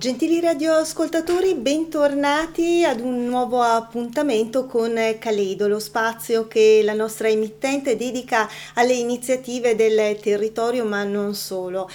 Gentili 0.00 0.40
radioascoltatori, 0.40 1.56
bentornati 1.56 2.86
ad 2.86 3.00
un 3.00 3.26
nuovo 3.26 3.60
appuntamento 3.60 4.64
con 4.64 4.98
Caleido, 5.18 5.68
lo 5.68 5.78
spazio 5.78 6.48
che 6.48 6.80
la 6.82 6.94
nostra 6.94 7.28
emittente 7.28 7.96
dedica 7.96 8.48
alle 8.76 8.94
iniziative 8.94 9.76
del 9.76 10.18
territorio, 10.18 10.86
ma 10.86 11.04
non 11.04 11.34
solo. 11.34 11.86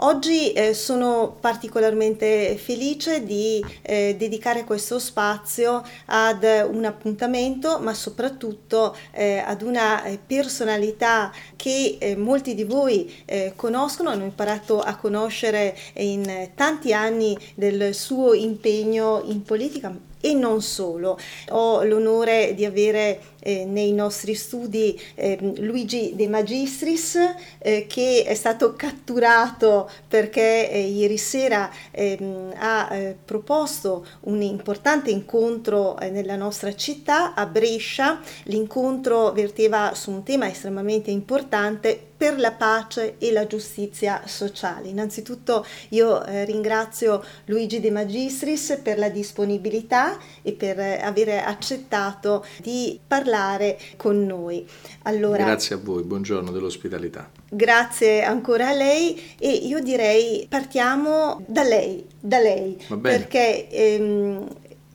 Oggi 0.00 0.52
eh, 0.52 0.74
sono 0.74 1.36
particolarmente 1.40 2.56
felice 2.56 3.24
di 3.24 3.64
eh, 3.82 4.14
dedicare 4.16 4.62
questo 4.62 5.00
spazio 5.00 5.82
ad 6.06 6.44
un 6.70 6.84
appuntamento, 6.84 7.80
ma 7.80 7.92
soprattutto 7.94 8.96
eh, 9.10 9.38
ad 9.38 9.62
una 9.62 10.04
eh, 10.04 10.20
personalità 10.24 11.32
che 11.56 11.96
eh, 11.98 12.14
molti 12.14 12.54
di 12.54 12.62
voi 12.62 13.12
eh, 13.24 13.54
conoscono, 13.56 14.10
hanno 14.10 14.22
imparato 14.22 14.80
a 14.80 14.94
conoscere 14.94 15.76
in 15.94 16.50
tanti 16.54 16.92
anni 16.92 17.36
del 17.56 17.92
suo 17.92 18.34
impegno 18.34 19.22
in 19.24 19.42
politica, 19.42 19.92
e 20.20 20.34
non 20.34 20.62
solo. 20.62 21.18
Ho 21.50 21.82
l'onore 21.84 22.54
di 22.54 22.64
avere 22.64 23.20
eh, 23.40 23.64
nei 23.64 23.92
nostri 23.92 24.34
studi 24.34 25.00
eh, 25.14 25.38
Luigi 25.58 26.12
De 26.14 26.28
Magistris 26.28 27.18
eh, 27.58 27.86
che 27.86 28.24
è 28.26 28.34
stato 28.34 28.74
catturato 28.74 29.88
perché 30.06 30.70
eh, 30.70 30.80
ieri 30.80 31.18
sera 31.18 31.70
ehm, 31.90 32.54
ha 32.56 32.94
eh, 32.94 33.16
proposto 33.24 34.06
un 34.20 34.42
importante 34.42 35.10
incontro 35.10 35.98
eh, 35.98 36.10
nella 36.10 36.36
nostra 36.36 36.74
città 36.74 37.34
a 37.34 37.46
Brescia. 37.46 38.20
L'incontro 38.44 39.32
verteva 39.32 39.92
su 39.94 40.10
un 40.10 40.22
tema 40.22 40.48
estremamente 40.48 41.10
importante 41.10 42.07
per 42.18 42.36
la 42.36 42.50
pace 42.50 43.14
e 43.18 43.30
la 43.30 43.46
giustizia 43.46 44.22
sociale. 44.26 44.88
Innanzitutto 44.88 45.64
io 45.90 46.24
eh, 46.24 46.44
ringrazio 46.44 47.24
Luigi 47.44 47.78
De 47.78 47.92
Magistris 47.92 48.80
per 48.82 48.98
la 48.98 49.08
disponibilità 49.08 50.18
e 50.42 50.52
per 50.52 50.80
eh, 50.80 51.00
aver 51.00 51.44
accettato 51.46 52.44
di 52.60 52.98
parlare 53.06 53.78
con 53.96 54.26
noi. 54.26 54.66
Allora, 55.02 55.44
grazie 55.44 55.76
a 55.76 55.78
voi, 55.78 56.02
buongiorno 56.02 56.50
dell'ospitalità. 56.50 57.30
Grazie 57.48 58.24
ancora 58.24 58.70
a 58.70 58.74
lei 58.74 59.36
e 59.38 59.50
io 59.50 59.80
direi 59.80 60.44
partiamo 60.48 61.40
da 61.46 61.62
lei, 61.62 62.04
da 62.18 62.40
lei 62.40 62.76
perché 63.00 63.68
ehm, 63.70 64.48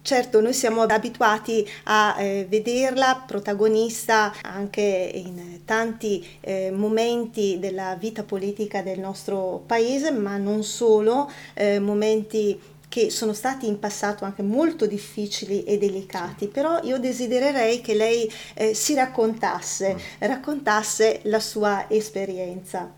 Certo, 0.05 0.41
noi 0.41 0.51
siamo 0.51 0.81
abituati 0.81 1.65
a 1.83 2.19
eh, 2.19 2.45
vederla 2.49 3.23
protagonista 3.25 4.33
anche 4.41 4.81
in 4.81 5.61
tanti 5.63 6.27
eh, 6.41 6.71
momenti 6.71 7.57
della 7.57 7.95
vita 7.95 8.23
politica 8.23 8.81
del 8.81 8.99
nostro 8.99 9.63
paese, 9.65 10.11
ma 10.11 10.35
non 10.35 10.61
solo, 10.65 11.31
eh, 11.53 11.79
momenti 11.79 12.59
che 12.89 13.09
sono 13.11 13.31
stati 13.31 13.65
in 13.65 13.79
passato 13.79 14.25
anche 14.25 14.41
molto 14.41 14.85
difficili 14.87 15.63
e 15.63 15.77
delicati, 15.77 16.47
però 16.47 16.81
io 16.83 16.99
desidererei 16.99 17.79
che 17.79 17.93
lei 17.93 18.29
eh, 18.55 18.73
si 18.73 18.95
raccontasse, 18.95 19.93
mm. 19.93 20.27
raccontasse 20.27 21.21
la 21.23 21.39
sua 21.39 21.85
esperienza. 21.89 22.91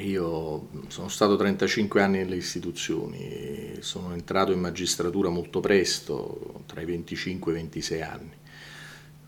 Io 0.00 0.68
sono 0.88 1.08
stato 1.08 1.36
35 1.36 2.00
anni 2.00 2.18
nelle 2.18 2.36
istituzioni, 2.36 3.76
sono 3.80 4.12
entrato 4.12 4.52
in 4.52 4.60
magistratura 4.60 5.28
molto 5.28 5.60
presto, 5.60 6.62
tra 6.66 6.80
i 6.80 6.84
25 6.84 7.52
e 7.52 7.54
i 7.54 7.58
26 7.58 8.02
anni. 8.02 8.32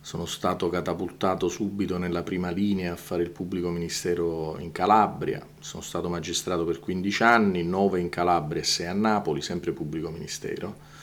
Sono 0.00 0.26
stato 0.26 0.68
catapultato 0.68 1.48
subito 1.48 1.98
nella 1.98 2.22
prima 2.22 2.50
linea 2.50 2.92
a 2.92 2.96
fare 2.96 3.22
il 3.22 3.30
pubblico 3.30 3.70
ministero 3.70 4.58
in 4.58 4.70
Calabria, 4.70 5.44
sono 5.58 5.82
stato 5.82 6.08
magistrato 6.08 6.64
per 6.64 6.78
15 6.78 7.22
anni, 7.22 7.64
9 7.64 8.00
in 8.00 8.08
Calabria 8.08 8.62
e 8.62 8.64
6 8.64 8.86
a 8.86 8.92
Napoli, 8.92 9.42
sempre 9.42 9.72
pubblico 9.72 10.10
ministero 10.10 10.93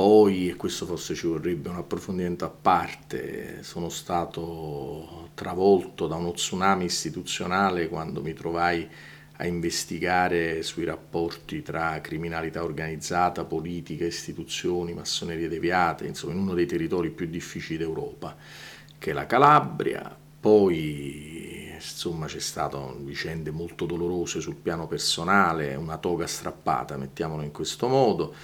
poi, 0.00 0.48
e 0.48 0.56
questo 0.56 0.86
forse 0.86 1.14
ci 1.14 1.26
vorrebbe 1.26 1.68
un 1.68 1.76
approfondimento 1.76 2.46
a 2.46 2.48
parte, 2.48 3.62
sono 3.62 3.90
stato 3.90 5.28
travolto 5.34 6.06
da 6.06 6.14
uno 6.14 6.32
tsunami 6.32 6.86
istituzionale 6.86 7.86
quando 7.86 8.22
mi 8.22 8.32
trovai 8.32 8.88
a 9.36 9.46
investigare 9.46 10.62
sui 10.62 10.84
rapporti 10.84 11.60
tra 11.60 12.00
criminalità 12.00 12.64
organizzata, 12.64 13.44
politica, 13.44 14.06
istituzioni, 14.06 14.94
massonerie 14.94 15.48
deviate, 15.48 16.06
insomma 16.06 16.32
in 16.32 16.38
uno 16.38 16.54
dei 16.54 16.66
territori 16.66 17.10
più 17.10 17.26
difficili 17.26 17.76
d'Europa, 17.76 18.34
che 18.96 19.10
è 19.10 19.12
la 19.12 19.26
Calabria. 19.26 20.16
Poi 20.40 21.72
insomma 21.74 22.24
c'è 22.24 22.40
stato 22.40 22.96
vicende 23.00 23.50
molto 23.50 23.84
dolorose 23.84 24.40
sul 24.40 24.56
piano 24.56 24.86
personale, 24.86 25.74
una 25.74 25.98
toga 25.98 26.26
strappata, 26.26 26.96
mettiamolo 26.96 27.42
in 27.42 27.52
questo 27.52 27.86
modo 27.86 28.34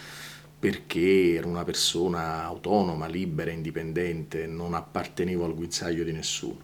perché 0.67 1.35
ero 1.35 1.47
una 1.47 1.63
persona 1.63 2.43
autonoma, 2.43 3.07
libera, 3.07 3.53
indipendente, 3.53 4.49
non 4.49 4.75
appartenevo 4.75 5.45
al 5.45 5.55
guinzaglio 5.55 6.03
di 6.03 6.11
nessuno. 6.11 6.59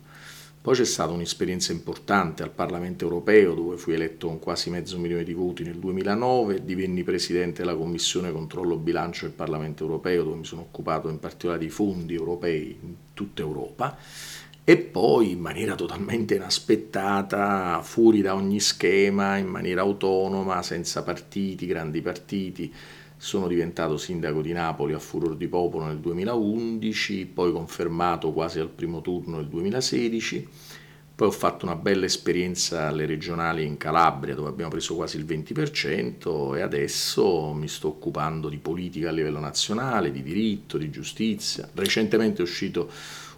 Poi 0.60 0.74
c'è 0.74 0.84
stata 0.84 1.12
un'esperienza 1.12 1.70
importante 1.70 2.42
al 2.42 2.50
Parlamento 2.50 3.04
europeo 3.04 3.54
dove 3.54 3.76
fui 3.76 3.94
eletto 3.94 4.26
con 4.26 4.40
quasi 4.40 4.70
mezzo 4.70 4.98
milione 4.98 5.22
di 5.22 5.34
voti 5.34 5.62
nel 5.62 5.76
2009, 5.76 6.64
divenni 6.64 7.04
presidente 7.04 7.62
della 7.62 7.76
Commissione 7.76 8.32
Controllo 8.32 8.76
Bilancio 8.76 9.26
del 9.26 9.36
Parlamento 9.36 9.84
europeo 9.84 10.24
dove 10.24 10.38
mi 10.38 10.44
sono 10.44 10.62
occupato 10.62 11.08
in 11.08 11.20
particolare 11.20 11.60
di 11.60 11.70
fondi 11.70 12.14
europei 12.14 12.76
in 12.82 12.94
tutta 13.14 13.42
Europa 13.42 13.96
e 14.64 14.78
poi 14.78 15.30
in 15.30 15.38
maniera 15.38 15.76
totalmente 15.76 16.34
inaspettata, 16.34 17.80
fuori 17.82 18.20
da 18.20 18.34
ogni 18.34 18.58
schema, 18.58 19.36
in 19.36 19.46
maniera 19.46 19.82
autonoma, 19.82 20.60
senza 20.62 21.04
partiti, 21.04 21.66
grandi 21.66 22.00
partiti, 22.00 22.72
sono 23.22 23.46
diventato 23.46 23.98
sindaco 23.98 24.42
di 24.42 24.52
Napoli 24.52 24.94
a 24.94 24.98
furor 24.98 25.36
di 25.36 25.46
popolo 25.46 25.84
nel 25.84 26.00
2011, 26.00 27.26
poi 27.26 27.52
confermato 27.52 28.32
quasi 28.32 28.58
al 28.58 28.68
primo 28.68 29.00
turno 29.00 29.36
nel 29.36 29.46
2016, 29.46 30.48
poi 31.14 31.28
ho 31.28 31.30
fatto 31.30 31.64
una 31.64 31.76
bella 31.76 32.04
esperienza 32.04 32.88
alle 32.88 33.06
regionali 33.06 33.64
in 33.64 33.76
Calabria 33.76 34.34
dove 34.34 34.48
abbiamo 34.48 34.72
preso 34.72 34.96
quasi 34.96 35.18
il 35.18 35.24
20% 35.24 36.56
e 36.56 36.62
adesso 36.62 37.52
mi 37.52 37.68
sto 37.68 37.86
occupando 37.86 38.48
di 38.48 38.58
politica 38.58 39.10
a 39.10 39.12
livello 39.12 39.38
nazionale, 39.38 40.10
di 40.10 40.24
diritto, 40.24 40.76
di 40.76 40.90
giustizia. 40.90 41.70
Recentemente 41.74 42.40
è 42.40 42.44
uscito 42.44 42.90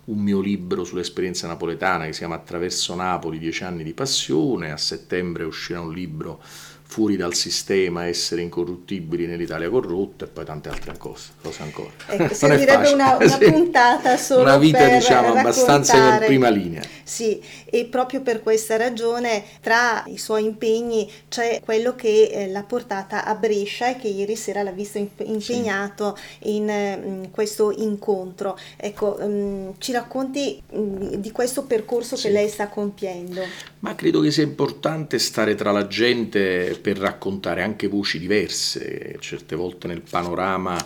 un 0.04 0.18
mio 0.18 0.40
libro 0.40 0.84
sull'esperienza 0.84 1.46
napoletana 1.46 2.06
che 2.06 2.12
si 2.12 2.20
chiama 2.20 2.36
Attraverso 2.36 2.94
Napoli, 2.94 3.38
dieci 3.38 3.64
anni 3.64 3.84
di 3.84 3.92
passione, 3.92 4.70
a 4.70 4.78
settembre 4.78 5.44
uscirà 5.44 5.80
un 5.80 5.92
libro 5.92 6.42
fuori 6.86 7.16
dal 7.16 7.34
sistema, 7.34 8.06
essere 8.06 8.42
incorruttibili 8.42 9.26
nell'Italia 9.26 9.68
corrotta 9.68 10.26
e 10.26 10.28
poi 10.28 10.44
tante 10.44 10.68
altre 10.68 10.96
cose, 10.96 11.30
cose 11.42 11.62
ancora. 11.62 11.90
Ecco, 12.06 12.32
servirebbe 12.34 12.92
una, 12.92 13.16
una 13.16 13.26
sì. 13.36 13.50
puntata 13.50 14.16
solo 14.16 14.42
Una 14.42 14.58
vita 14.58 14.86
diciamo 14.86 15.34
raccontare. 15.34 15.40
abbastanza 15.40 16.14
in 16.18 16.22
prima 16.26 16.48
linea. 16.50 16.82
Sì, 17.02 17.42
e 17.64 17.86
proprio 17.86 18.20
per 18.22 18.42
questa 18.42 18.76
ragione 18.76 19.42
tra 19.60 20.04
i 20.06 20.18
suoi 20.18 20.44
impegni 20.44 21.10
c'è 21.28 21.60
quello 21.64 21.96
che 21.96 22.30
eh, 22.32 22.48
l'ha 22.48 22.62
portata 22.62 23.24
a 23.24 23.34
Brescia 23.34 23.90
e 23.90 23.96
che 23.96 24.08
ieri 24.08 24.36
sera 24.36 24.62
l'ha 24.62 24.70
visto 24.70 24.98
impegnato 24.98 26.16
sì. 26.16 26.54
in, 26.54 26.68
in, 26.68 27.28
questo 27.32 27.72
incontro. 27.72 28.56
Ecco, 28.76 29.16
um, 29.18 29.74
ci 29.78 29.90
racconti 29.90 30.62
um, 30.70 31.16
di 31.16 31.30
questo 31.32 31.64
percorso 31.64 32.14
sì. 32.14 32.28
che 32.28 32.32
lei 32.32 32.48
sta 32.48 32.68
compiendo. 32.68 33.42
Ma 33.80 33.94
credo 33.94 34.20
che 34.20 34.30
sia 34.30 34.44
importante 34.44 35.18
stare 35.18 35.54
tra 35.54 35.70
la 35.72 35.86
gente 35.86 36.73
per 36.80 36.98
raccontare 36.98 37.62
anche 37.62 37.88
voci 37.88 38.18
diverse, 38.18 39.16
certe 39.20 39.56
volte 39.56 39.86
nel 39.86 40.02
panorama 40.02 40.76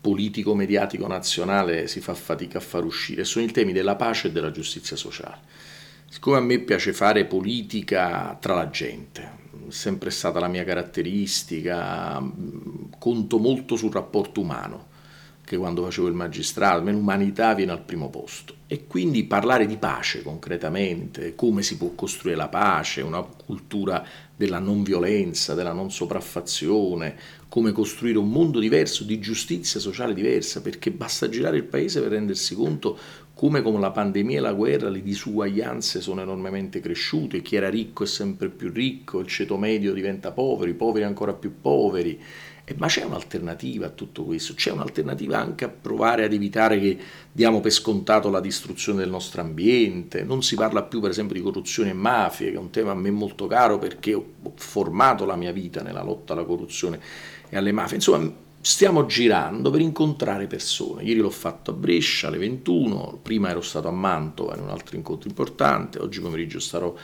politico-mediatico 0.00 1.06
nazionale 1.06 1.88
si 1.88 2.00
fa 2.00 2.14
fatica 2.14 2.58
a 2.58 2.62
far 2.62 2.84
uscire, 2.84 3.24
sono 3.24 3.44
i 3.44 3.50
temi 3.50 3.72
della 3.72 3.96
pace 3.96 4.28
e 4.28 4.32
della 4.32 4.50
giustizia 4.50 4.96
sociale. 4.96 5.38
Siccome 6.08 6.38
a 6.38 6.40
me 6.40 6.60
piace 6.60 6.92
fare 6.92 7.26
politica 7.26 8.36
tra 8.40 8.54
la 8.54 8.70
gente, 8.70 9.22
è 9.68 9.70
sempre 9.70 10.10
stata 10.10 10.40
la 10.40 10.48
mia 10.48 10.64
caratteristica, 10.64 12.22
conto 12.98 13.38
molto 13.38 13.76
sul 13.76 13.92
rapporto 13.92 14.40
umano, 14.40 14.87
che 15.48 15.56
quando 15.56 15.82
facevo 15.82 16.08
il 16.08 16.14
magistrato, 16.14 16.90
l'umanità 16.90 17.54
viene 17.54 17.72
al 17.72 17.80
primo 17.80 18.10
posto. 18.10 18.54
E 18.66 18.86
quindi 18.86 19.24
parlare 19.24 19.64
di 19.64 19.78
pace 19.78 20.22
concretamente, 20.22 21.34
come 21.34 21.62
si 21.62 21.78
può 21.78 21.92
costruire 21.94 22.36
la 22.36 22.48
pace, 22.48 23.00
una 23.00 23.22
cultura 23.22 24.04
della 24.36 24.58
non 24.58 24.82
violenza, 24.82 25.54
della 25.54 25.72
non 25.72 25.90
sopraffazione, 25.90 27.16
come 27.48 27.72
costruire 27.72 28.18
un 28.18 28.28
mondo 28.28 28.58
diverso, 28.58 29.04
di 29.04 29.18
giustizia 29.20 29.80
sociale 29.80 30.12
diversa, 30.12 30.60
perché 30.60 30.90
basta 30.90 31.30
girare 31.30 31.56
il 31.56 31.64
paese 31.64 32.00
per 32.02 32.10
rendersi 32.10 32.54
conto 32.54 32.98
come 33.32 33.62
con 33.62 33.80
la 33.80 33.90
pandemia 33.90 34.38
e 34.38 34.40
la 34.40 34.52
guerra 34.52 34.90
le 34.90 35.02
disuguaglianze 35.02 36.02
sono 36.02 36.20
enormemente 36.20 36.80
cresciute, 36.80 37.40
chi 37.40 37.56
era 37.56 37.70
ricco 37.70 38.02
è 38.02 38.06
sempre 38.06 38.50
più 38.50 38.70
ricco, 38.70 39.20
il 39.20 39.28
ceto 39.28 39.56
medio 39.56 39.94
diventa 39.94 40.32
povero, 40.32 40.68
i 40.68 40.74
poveri 40.74 41.04
ancora 41.04 41.32
più 41.32 41.60
poveri 41.60 42.20
ma 42.76 42.86
c'è 42.86 43.04
un'alternativa 43.04 43.86
a 43.86 43.90
tutto 43.90 44.24
questo, 44.24 44.54
c'è 44.54 44.70
un'alternativa 44.70 45.38
anche 45.38 45.64
a 45.64 45.68
provare 45.68 46.24
ad 46.24 46.32
evitare 46.32 46.78
che 46.78 46.98
diamo 47.32 47.60
per 47.60 47.72
scontato 47.72 48.30
la, 48.30 48.40
distruzione 48.40 49.00
del 49.00 49.10
nostro 49.10 49.40
ambiente, 49.40 50.22
non 50.22 50.42
si 50.42 50.54
parla 50.54 50.82
più 50.82 51.00
per 51.00 51.10
esempio 51.10 51.34
di 51.36 51.42
corruzione 51.42 51.90
e 51.90 51.94
mafie, 51.94 52.50
che 52.50 52.56
è 52.56 52.58
un 52.58 52.70
tema 52.70 52.92
a 52.92 52.94
me 52.94 53.10
molto 53.10 53.46
caro 53.46 53.78
perché 53.78 54.14
ho 54.14 54.24
formato 54.56 55.24
la 55.24 55.36
mia 55.36 55.52
vita 55.52 55.82
nella 55.82 56.02
lotta 56.02 56.32
alla 56.32 56.44
corruzione 56.44 57.00
e 57.48 57.56
alle 57.56 57.72
mafie. 57.72 57.96
Insomma, 57.96 58.32
stiamo 58.60 59.06
girando 59.06 59.70
per 59.70 59.80
incontrare 59.80 60.46
persone. 60.46 61.02
Ieri 61.02 61.20
l'ho 61.20 61.30
fatto 61.30 61.70
a 61.70 61.74
Brescia 61.74 62.28
alle 62.28 62.38
21, 62.38 63.20
prima 63.22 63.50
ero 63.50 63.60
stato 63.60 63.88
a 63.88 63.92
Mantova 63.92 64.56
in 64.56 64.62
un 64.62 64.70
altro 64.70 64.96
incontro 64.96 65.28
importante, 65.28 65.98
oggi 65.98 66.20
pomeriggio 66.20 66.60
starò 66.60 66.94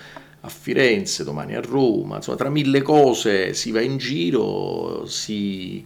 a 0.45 0.49
Firenze, 0.51 1.25
domani 1.25 1.55
a 1.55 1.61
Roma, 1.61 2.17
insomma 2.17 2.37
tra 2.37 2.51
mille 2.51 2.83
cose 2.83 3.55
si 3.55 3.71
va 3.71 3.81
in 3.81 3.97
giro, 3.97 5.07
si 5.07 5.85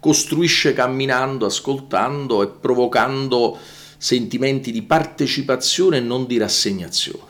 costruisce 0.00 0.72
camminando, 0.72 1.44
ascoltando 1.44 2.42
e 2.42 2.48
provocando 2.48 3.58
sentimenti 3.98 4.72
di 4.72 4.82
partecipazione 4.82 5.98
e 5.98 6.00
non 6.00 6.26
di 6.26 6.38
rassegnazione. 6.38 7.27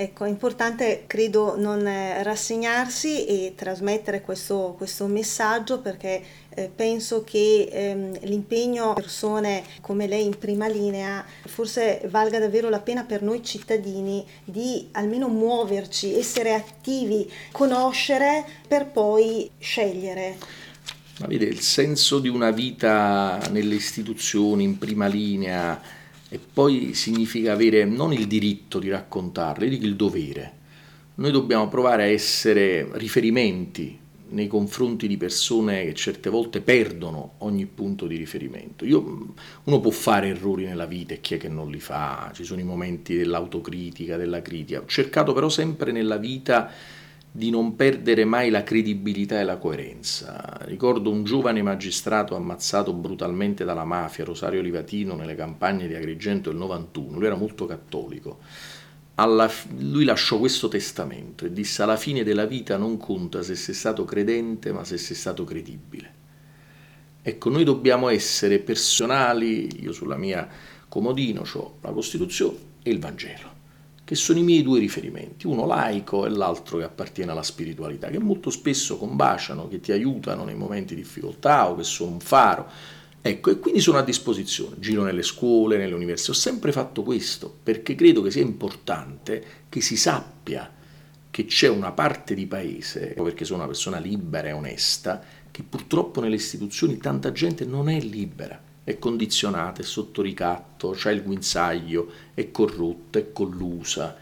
Ecco, 0.00 0.24
è 0.24 0.30
importante, 0.30 1.04
credo, 1.06 1.60
non 1.60 1.86
eh, 1.86 2.22
rassegnarsi 2.22 3.26
e 3.26 3.52
trasmettere 3.54 4.22
questo, 4.22 4.74
questo 4.74 5.04
messaggio 5.04 5.80
perché 5.80 6.22
eh, 6.48 6.70
penso 6.74 7.22
che 7.22 7.68
ehm, 7.70 8.20
l'impegno 8.22 8.94
persone 8.94 9.62
come 9.82 10.06
lei 10.06 10.24
in 10.24 10.38
prima 10.38 10.68
linea 10.68 11.22
forse 11.44 12.00
valga 12.08 12.38
davvero 12.38 12.70
la 12.70 12.80
pena 12.80 13.04
per 13.04 13.20
noi 13.20 13.44
cittadini 13.44 14.24
di 14.42 14.88
almeno 14.92 15.28
muoverci, 15.28 16.16
essere 16.16 16.54
attivi, 16.54 17.30
conoscere 17.52 18.46
per 18.66 18.86
poi 18.86 19.50
scegliere. 19.58 20.38
Ma 21.18 21.26
vede, 21.26 21.44
il 21.44 21.60
senso 21.60 22.20
di 22.20 22.30
una 22.30 22.52
vita 22.52 23.38
nelle 23.50 23.74
istituzioni 23.74 24.64
in 24.64 24.78
prima 24.78 25.06
linea 25.06 25.98
e 26.30 26.38
poi 26.38 26.94
significa 26.94 27.52
avere 27.52 27.84
non 27.84 28.12
il 28.12 28.26
diritto 28.26 28.78
di 28.78 28.88
raccontarle, 28.88 29.68
dico 29.68 29.84
il 29.84 29.96
dovere. 29.96 30.58
Noi 31.16 31.32
dobbiamo 31.32 31.68
provare 31.68 32.04
a 32.04 32.06
essere 32.06 32.88
riferimenti 32.92 33.98
nei 34.30 34.46
confronti 34.46 35.08
di 35.08 35.16
persone 35.16 35.84
che 35.84 35.94
certe 35.94 36.30
volte 36.30 36.60
perdono 36.60 37.32
ogni 37.38 37.66
punto 37.66 38.06
di 38.06 38.16
riferimento. 38.16 38.84
Io, 38.84 39.34
uno 39.64 39.80
può 39.80 39.90
fare 39.90 40.28
errori 40.28 40.64
nella 40.64 40.86
vita 40.86 41.14
e 41.14 41.20
chi 41.20 41.34
è 41.34 41.36
che 41.36 41.48
non 41.48 41.68
li 41.68 41.80
fa? 41.80 42.30
Ci 42.32 42.44
sono 42.44 42.60
i 42.60 42.64
momenti 42.64 43.16
dell'autocritica, 43.16 44.16
della 44.16 44.40
critica. 44.40 44.80
Ho 44.80 44.86
cercato 44.86 45.32
però 45.32 45.48
sempre 45.48 45.90
nella 45.90 46.16
vita 46.16 46.70
di 47.32 47.50
non 47.50 47.76
perdere 47.76 48.24
mai 48.24 48.50
la 48.50 48.64
credibilità 48.64 49.38
e 49.38 49.44
la 49.44 49.56
coerenza. 49.56 50.58
Ricordo 50.62 51.10
un 51.10 51.22
giovane 51.22 51.62
magistrato 51.62 52.34
ammazzato 52.34 52.92
brutalmente 52.92 53.64
dalla 53.64 53.84
mafia, 53.84 54.24
Rosario 54.24 54.60
Livatino, 54.60 55.14
nelle 55.14 55.36
campagne 55.36 55.86
di 55.86 55.94
Agrigento 55.94 56.50
del 56.50 56.58
91. 56.58 57.18
Lui 57.18 57.26
era 57.26 57.36
molto 57.36 57.66
cattolico. 57.66 58.38
Alla, 59.14 59.50
lui 59.78 60.04
lasciò 60.04 60.38
questo 60.38 60.68
testamento 60.68 61.44
e 61.44 61.52
disse 61.52 61.82
alla 61.82 61.96
fine 61.96 62.24
della 62.24 62.46
vita 62.46 62.76
non 62.76 62.96
conta 62.96 63.42
se 63.42 63.54
sei 63.54 63.74
stato 63.74 64.04
credente 64.04 64.72
ma 64.72 64.82
se 64.82 64.96
sei 64.96 65.14
stato 65.14 65.44
credibile. 65.44 66.18
Ecco, 67.22 67.50
noi 67.50 67.64
dobbiamo 67.64 68.08
essere 68.08 68.60
personali, 68.60 69.82
io 69.82 69.92
sulla 69.92 70.16
mia 70.16 70.48
comodino 70.88 71.44
ho 71.52 71.76
la 71.82 71.90
Costituzione 71.90 72.56
e 72.82 72.90
il 72.90 72.98
Vangelo 72.98 73.59
che 74.10 74.16
sono 74.16 74.40
i 74.40 74.42
miei 74.42 74.64
due 74.64 74.80
riferimenti, 74.80 75.46
uno 75.46 75.66
laico 75.66 76.26
e 76.26 76.30
l'altro 76.30 76.78
che 76.78 76.82
appartiene 76.82 77.30
alla 77.30 77.44
spiritualità, 77.44 78.08
che 78.08 78.18
molto 78.18 78.50
spesso 78.50 78.96
combaciano, 78.98 79.68
che 79.68 79.78
ti 79.78 79.92
aiutano 79.92 80.42
nei 80.42 80.56
momenti 80.56 80.96
di 80.96 81.02
difficoltà 81.02 81.70
o 81.70 81.76
che 81.76 81.84
sono 81.84 82.10
un 82.10 82.18
faro. 82.18 82.66
Ecco, 83.22 83.50
e 83.50 83.60
quindi 83.60 83.78
sono 83.78 83.98
a 83.98 84.02
disposizione, 84.02 84.74
giro 84.80 85.04
nelle 85.04 85.22
scuole, 85.22 85.76
nelle 85.76 85.94
università, 85.94 86.32
ho 86.32 86.34
sempre 86.34 86.72
fatto 86.72 87.04
questo, 87.04 87.56
perché 87.62 87.94
credo 87.94 88.20
che 88.20 88.32
sia 88.32 88.42
importante 88.42 89.44
che 89.68 89.80
si 89.80 89.96
sappia 89.96 90.68
che 91.30 91.44
c'è 91.44 91.68
una 91.68 91.92
parte 91.92 92.34
di 92.34 92.48
paese, 92.48 93.14
perché 93.16 93.44
sono 93.44 93.58
una 93.58 93.68
persona 93.68 94.00
libera 94.00 94.48
e 94.48 94.52
onesta, 94.52 95.22
che 95.52 95.62
purtroppo 95.62 96.20
nelle 96.20 96.34
istituzioni 96.34 96.96
tanta 96.96 97.30
gente 97.30 97.64
non 97.64 97.88
è 97.88 98.00
libera 98.00 98.60
è 98.90 98.98
condizionata, 98.98 99.80
è 99.80 99.84
sotto 99.84 100.22
ricatto, 100.22 100.90
c'è 100.90 101.12
il 101.12 101.22
guinzaglio, 101.22 102.10
è 102.34 102.50
corrotta, 102.50 103.18
è 103.18 103.32
collusa. 103.32 104.16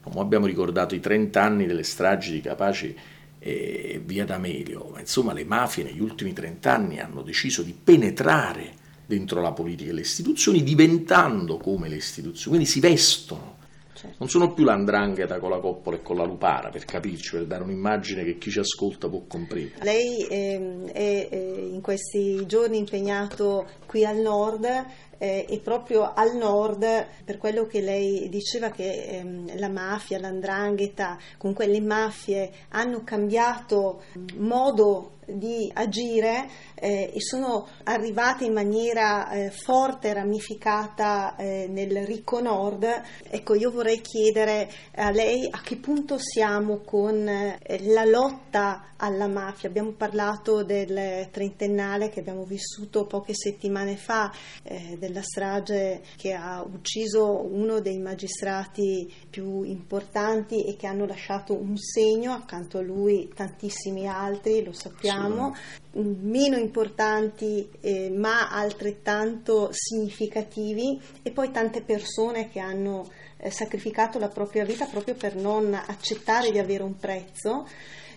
Come 0.00 0.20
abbiamo 0.20 0.46
ricordato 0.46 0.94
i 0.94 1.00
30 1.00 1.42
anni 1.42 1.66
delle 1.66 1.82
stragi 1.82 2.32
di 2.32 2.40
Capaci 2.40 2.96
e 3.38 4.00
via 4.04 4.24
D'Amelio, 4.24 4.90
ma 4.92 5.00
insomma 5.00 5.32
le 5.32 5.44
mafie 5.44 5.84
negli 5.84 6.00
ultimi 6.00 6.32
30 6.32 6.72
anni 6.72 7.00
hanno 7.00 7.22
deciso 7.22 7.62
di 7.62 7.72
penetrare 7.72 8.86
dentro 9.06 9.40
la 9.40 9.52
politica 9.52 9.90
e 9.90 9.94
le 9.94 10.00
istituzioni 10.00 10.62
diventando 10.62 11.56
come 11.56 11.88
le 11.88 11.96
istituzioni, 11.96 12.56
quindi 12.56 12.66
si 12.66 12.80
vestono 12.80 13.56
Certo. 13.98 14.14
Non 14.18 14.28
sono 14.28 14.52
più 14.52 14.62
l'andrangheta 14.62 15.40
con 15.40 15.50
la 15.50 15.58
coppola 15.58 15.96
e 15.96 16.02
con 16.02 16.16
la 16.16 16.22
lupara, 16.22 16.68
per 16.68 16.84
capirci, 16.84 17.32
per 17.32 17.46
dare 17.46 17.64
un'immagine 17.64 18.22
che 18.22 18.38
chi 18.38 18.48
ci 18.48 18.60
ascolta 18.60 19.08
può 19.08 19.24
comprendere. 19.26 19.82
Lei 19.82 20.24
ehm, 20.24 20.86
è, 20.90 21.28
è 21.28 21.36
in 21.36 21.80
questi 21.80 22.46
giorni 22.46 22.78
impegnato 22.78 23.66
qui 23.88 24.04
al 24.04 24.18
nord 24.18 24.64
eh, 25.18 25.46
e 25.48 25.58
proprio 25.60 26.12
al 26.14 26.36
nord, 26.36 27.06
per 27.24 27.38
quello 27.38 27.66
che 27.66 27.80
lei 27.80 28.28
diceva 28.28 28.70
che 28.70 29.04
ehm, 29.04 29.58
la 29.58 29.68
mafia, 29.68 30.20
l'andrangheta, 30.20 31.18
comunque 31.38 31.66
le 31.66 31.80
mafie 31.80 32.50
hanno 32.68 33.02
cambiato 33.02 34.02
modo 34.36 35.16
di 35.28 35.70
agire 35.74 36.48
eh, 36.74 37.10
e 37.14 37.20
sono 37.20 37.68
arrivate 37.84 38.44
in 38.44 38.52
maniera 38.52 39.30
eh, 39.30 39.50
forte 39.50 40.12
ramificata 40.12 41.36
eh, 41.36 41.66
nel 41.68 42.06
ricco 42.06 42.40
nord. 42.40 42.86
Ecco, 43.28 43.54
io 43.54 43.70
vorrei 43.70 44.00
chiedere 44.00 44.70
a 44.94 45.10
lei 45.10 45.46
a 45.50 45.60
che 45.60 45.76
punto 45.76 46.16
siamo 46.18 46.78
con 46.78 47.28
eh, 47.28 47.58
la 47.92 48.04
lotta 48.04 48.92
alla 48.96 49.28
mafia. 49.28 49.68
Abbiamo 49.68 49.92
parlato 49.92 50.62
del 50.62 51.28
trentennale 51.30 52.08
che 52.08 52.20
abbiamo 52.20 52.44
vissuto 52.44 53.06
poche 53.06 53.34
settimane 53.34 53.77
fa, 53.96 54.32
eh, 54.62 54.96
della 54.98 55.22
strage 55.22 56.02
che 56.16 56.32
ha 56.32 56.62
ucciso 56.62 57.44
uno 57.44 57.80
dei 57.80 57.98
magistrati 57.98 59.12
più 59.28 59.62
importanti 59.62 60.64
e 60.64 60.76
che 60.76 60.86
hanno 60.86 61.06
lasciato 61.06 61.54
un 61.54 61.76
segno, 61.76 62.32
accanto 62.32 62.78
a 62.78 62.82
lui 62.82 63.30
tantissimi 63.34 64.06
altri, 64.06 64.64
lo 64.64 64.72
sappiamo, 64.72 65.54
meno 65.92 66.56
importanti 66.56 67.68
eh, 67.80 68.10
ma 68.10 68.50
altrettanto 68.50 69.70
significativi 69.72 71.00
e 71.22 71.30
poi 71.30 71.50
tante 71.50 71.82
persone 71.82 72.48
che 72.48 72.60
hanno 72.60 73.08
eh, 73.38 73.50
sacrificato 73.50 74.18
la 74.18 74.28
propria 74.28 74.64
vita 74.64 74.86
proprio 74.86 75.14
per 75.14 75.36
non 75.36 75.72
accettare 75.74 76.50
di 76.50 76.58
avere 76.58 76.82
un 76.82 76.96
prezzo. 76.96 77.66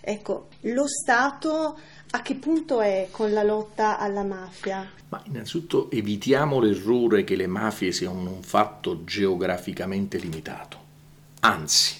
Ecco, 0.00 0.48
lo 0.62 0.86
Stato 0.88 1.78
a 2.14 2.20
che 2.20 2.34
punto 2.34 2.82
è 2.82 3.08
con 3.10 3.32
la 3.32 3.42
lotta 3.42 3.98
alla 3.98 4.22
mafia? 4.22 4.86
Ma 5.08 5.22
innanzitutto 5.26 5.90
evitiamo 5.90 6.60
l'errore 6.60 7.24
che 7.24 7.36
le 7.36 7.46
mafie 7.46 7.90
siano 7.90 8.20
un 8.30 8.42
fatto 8.42 9.02
geograficamente 9.04 10.18
limitato. 10.18 10.76
Anzi, 11.40 11.96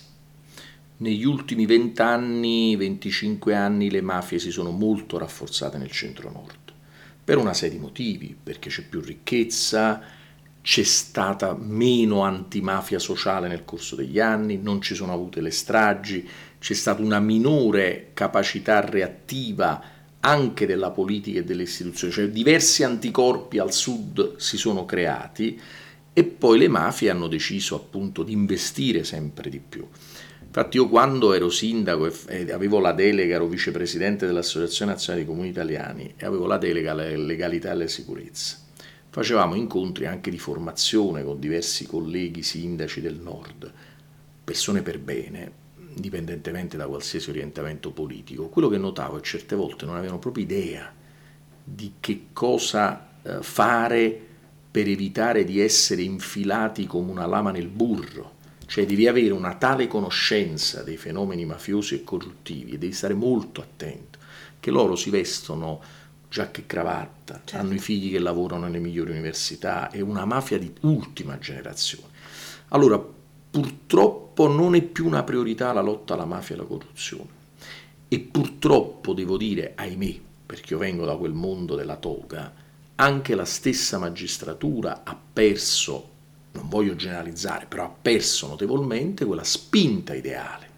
negli 0.99 1.25
ultimi 1.25 1.65
20 1.65 2.03
anni, 2.03 2.77
25 2.77 3.55
anni, 3.55 3.91
le 3.91 4.03
mafie 4.03 4.39
si 4.39 4.51
sono 4.51 4.71
molto 4.71 5.17
rafforzate 5.17 5.79
nel 5.79 5.91
centro-nord, 5.91 6.73
per 7.25 7.39
una 7.39 7.55
serie 7.55 7.77
di 7.77 7.83
motivi, 7.83 8.37
perché 8.41 8.69
c'è 8.69 8.83
più 8.83 9.01
ricchezza, 9.01 10.01
c'è 10.61 10.83
stata 10.83 11.57
meno 11.59 12.21
antimafia 12.21 12.99
sociale 12.99 13.49
nel 13.49 13.65
corso 13.65 13.97
degli 13.97 14.21
anni, 14.21 14.59
non 14.59 14.83
ci 14.83 14.95
sono 14.95 15.15
avute 15.15 15.41
le 15.41 15.51
stragi, 15.51 16.29
c'è 16.59 16.75
stata 16.75 17.03
una 17.03 17.19
minore 17.19 18.11
capacità 18.13 18.81
reattiva 18.81 20.01
anche 20.25 20.67
della 20.67 20.91
politica 20.91 21.41
e 21.41 21.45
delle 21.45 21.63
istituzioni, 21.63 22.13
cioè 22.13 22.29
diversi 22.29 22.85
anticorpi 22.85 23.59
al 23.59 23.73
sud 23.73 24.37
si 24.37 24.57
sono 24.57 24.85
creati 24.85 25.61
e 26.13 26.25
poi 26.25 26.59
le 26.59 26.69
mafie 26.69 27.11
hanno 27.11 27.27
deciso 27.27 27.75
appunto 27.75 28.23
di 28.23 28.33
investire 28.33 29.03
sempre 29.03 29.51
di 29.51 29.59
più. 29.59 29.87
Infatti 30.45 30.77
io 30.77 30.89
quando 30.89 31.33
ero 31.33 31.49
sindaco 31.49 32.13
e 32.27 32.53
avevo 32.53 32.79
la 32.79 32.93
delega, 32.93 33.37
ero 33.37 33.47
vicepresidente 33.47 34.27
dell'Associazione 34.27 34.93
Nazionale 34.93 35.25
dei 35.25 35.33
Comuni 35.33 35.51
Italiani 35.51 36.13
e 36.17 36.27
avevo 36.27 36.47
la 36.47 36.59
delega 36.59 36.93
alla 36.93 37.09
legalità 37.17 37.69
e 37.69 37.73
alla 37.73 37.89
sicurezza, 37.89 38.59
facevamo 39.09 39.55
incontri 39.55 40.07
anche 40.07 40.31
di 40.31 40.39
formazione 40.39 41.25
con 41.25 41.41
diversi 41.41 41.87
colleghi 41.87 42.43
sindaci 42.43 43.01
del 43.01 43.19
nord, 43.19 43.73
persone 44.45 44.83
per 44.83 44.99
bene, 44.99 45.61
indipendentemente 45.95 46.77
da 46.77 46.87
qualsiasi 46.87 47.31
orientamento 47.31 47.91
politico. 47.91 48.49
Quello 48.49 48.69
che 48.69 48.79
notavo 48.79 49.17
è 49.17 49.21
che 49.21 49.27
certe 49.27 49.57
volte 49.57 49.87
non 49.87 49.97
avevano 49.97 50.19
proprio 50.19 50.45
idea 50.45 50.93
di 51.65 51.95
che 52.01 52.27
cosa 52.33 53.09
eh, 53.23 53.43
fare 53.43 54.21
per 54.71 54.89
evitare 54.89 55.45
di 55.45 55.61
essere 55.61 56.03
infilati 56.03 56.87
come 56.87 57.11
una 57.11 57.27
lama 57.27 57.51
nel 57.51 57.69
burro 57.69 58.41
cioè 58.73 58.87
devi 58.87 59.07
avere 59.07 59.35
una 59.35 59.55
tale 59.57 59.87
conoscenza 59.87 60.83
dei 60.83 60.97
fenomeni 60.97 61.45
mafiosi 61.45 61.95
e 61.95 62.05
corruttivi 62.05 62.71
e 62.73 62.79
devi 62.79 62.95
stare 62.95 63.13
molto 63.13 63.61
attento, 63.61 64.19
che 64.59 64.71
loro 64.71 64.97
si 64.97 65.11
vestono 65.11 65.83
giacca 66.27 66.61
e 66.61 66.67
cravatta, 66.67 67.43
certo. 67.45 67.57
hanno 67.59 67.75
i 67.75 67.79
figli 67.79 68.11
che 68.11 68.19
lavorano 68.19 68.65
nelle 68.65 68.79
migliori 68.79 69.11
università, 69.11 69.91
è 69.91 70.01
una 70.01 70.25
mafia 70.25 70.59
di 70.59 70.73
ultima 70.81 71.37
generazione. 71.39 72.07
Allora, 72.69 72.99
purtroppo 73.53 74.49
non 74.49 74.75
è 74.75 74.81
più 74.81 75.05
una 75.07 75.23
priorità 75.25 75.75
la 75.75 75.83
lotta 75.83 76.15
alla 76.15 76.25
mafia 76.25 76.57
e 76.57 76.59
alla 76.59 76.67
corruzione. 76.67 77.41
E 78.09 78.19
purtroppo 78.19 79.13
devo 79.13 79.37
dire, 79.37 79.75
ahimè, 79.77 80.19
perché 80.47 80.73
io 80.73 80.79
vengo 80.79 81.05
da 81.05 81.17
quel 81.17 81.35
mondo 81.35 81.77
della 81.77 81.97
toga, 81.97 82.51
anche 82.97 83.35
la 83.35 83.45
stessa 83.45 83.99
magistratura 83.99 85.03
ha 85.05 85.19
perso, 85.33 86.09
non 86.53 86.69
voglio 86.69 86.97
generalizzare, 86.97 87.67
però 87.67 87.85
ha 87.85 87.95
perso 88.01 88.49
notevolmente 88.49 89.27
quella 89.27 89.45
spinta 89.45 90.15
ideale. 90.15 90.71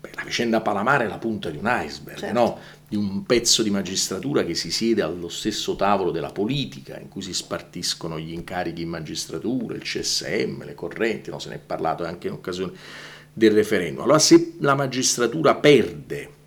Beh, 0.00 0.12
la 0.14 0.22
vicenda 0.22 0.60
Palamare 0.60 1.06
è 1.06 1.08
la 1.08 1.18
punta 1.18 1.50
di 1.50 1.56
un 1.56 1.66
iceberg, 1.66 2.18
certo. 2.18 2.38
no? 2.38 2.58
Di 2.90 2.96
un 2.96 3.22
pezzo 3.22 3.62
di 3.62 3.70
magistratura 3.70 4.42
che 4.42 4.56
si 4.56 4.72
siede 4.72 5.00
allo 5.00 5.28
stesso 5.28 5.76
tavolo 5.76 6.10
della 6.10 6.32
politica, 6.32 6.98
in 6.98 7.06
cui 7.06 7.22
si 7.22 7.32
spartiscono 7.32 8.18
gli 8.18 8.32
incarichi 8.32 8.82
in 8.82 8.88
magistratura, 8.88 9.76
il 9.76 9.82
CSM, 9.82 10.64
le 10.64 10.74
correnti, 10.74 11.30
no? 11.30 11.38
se 11.38 11.50
ne 11.50 11.54
è 11.54 11.58
parlato 11.60 12.04
anche 12.04 12.26
in 12.26 12.32
occasione 12.32 12.72
del 13.32 13.52
referendum. 13.52 14.02
Allora 14.02 14.18
se 14.18 14.54
la 14.58 14.74
magistratura 14.74 15.54
perde 15.54 16.38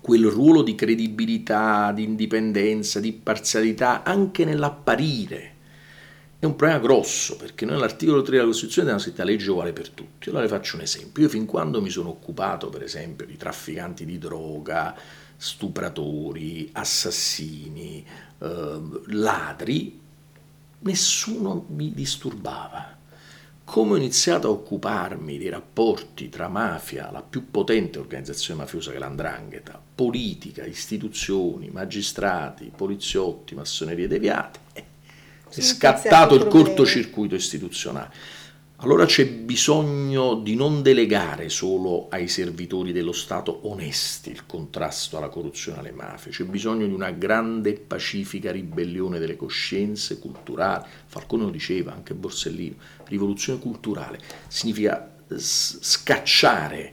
quel 0.00 0.26
ruolo 0.26 0.62
di 0.62 0.76
credibilità, 0.76 1.90
di 1.90 2.04
indipendenza, 2.04 3.00
di 3.00 3.12
parzialità, 3.12 4.04
anche 4.04 4.44
nell'apparire. 4.44 5.54
È 6.38 6.44
un 6.44 6.54
problema 6.54 6.80
grosso, 6.80 7.36
perché 7.36 7.64
noi 7.64 7.74
nell'articolo 7.74 8.22
3 8.22 8.36
della 8.36 8.46
Costituzione 8.46 8.88
abbiamo 8.88 9.02
scritto 9.04 9.24
la 9.24 9.30
legge 9.30 9.50
uguale 9.50 9.72
per 9.72 9.88
tutti. 9.88 10.28
Allora 10.28 10.44
le 10.44 10.48
faccio 10.48 10.76
un 10.76 10.82
esempio. 10.82 11.24
Io 11.24 11.28
fin 11.28 11.44
quando 11.44 11.82
mi 11.82 11.90
sono 11.90 12.10
occupato, 12.10 12.68
per 12.68 12.84
esempio, 12.84 13.26
di 13.26 13.36
trafficanti 13.36 14.04
di 14.04 14.16
droga, 14.16 14.94
stupratori, 15.36 16.70
assassini, 16.72 18.04
eh, 18.38 18.80
ladri, 19.06 20.00
nessuno 20.80 21.66
mi 21.68 21.92
disturbava 21.92 22.96
come 23.66 23.94
ho 23.94 23.96
iniziato 23.96 24.46
a 24.46 24.52
occuparmi 24.52 25.38
dei 25.38 25.48
rapporti 25.48 26.28
tra 26.28 26.46
mafia, 26.46 27.10
la 27.10 27.20
più 27.20 27.50
potente 27.50 27.98
organizzazione 27.98 28.60
mafiosa 28.60 28.92
che 28.92 28.98
l'andrangheta, 28.98 29.82
politica, 29.92 30.64
istituzioni, 30.64 31.68
magistrati, 31.70 32.70
poliziotti, 32.74 33.56
massonerie 33.56 34.06
deviate, 34.06 34.60
è 34.72 35.60
scattato 35.60 36.36
il 36.36 36.46
cortocircuito 36.46 37.34
istituzionale. 37.34 38.14
Allora 38.80 39.06
c'è 39.06 39.26
bisogno 39.26 40.34
di 40.34 40.54
non 40.54 40.82
delegare 40.82 41.48
solo 41.48 42.08
ai 42.10 42.28
servitori 42.28 42.92
dello 42.92 43.12
Stato 43.12 43.60
onesti 43.68 44.28
il 44.28 44.44
contrasto 44.44 45.16
alla 45.16 45.30
corruzione 45.30 45.78
e 45.78 45.80
alle 45.80 45.92
mafie, 45.92 46.30
c'è 46.30 46.44
bisogno 46.44 46.86
di 46.86 46.92
una 46.92 47.10
grande 47.10 47.70
e 47.70 47.78
pacifica 47.78 48.52
ribellione 48.52 49.18
delle 49.18 49.34
coscienze 49.34 50.18
culturali. 50.18 50.84
Falcone 51.06 51.44
lo 51.44 51.50
diceva, 51.50 51.94
anche 51.94 52.12
Borsellino, 52.12 52.74
rivoluzione 53.06 53.58
culturale 53.60 54.20
significa 54.46 55.10
scacciare 55.34 56.92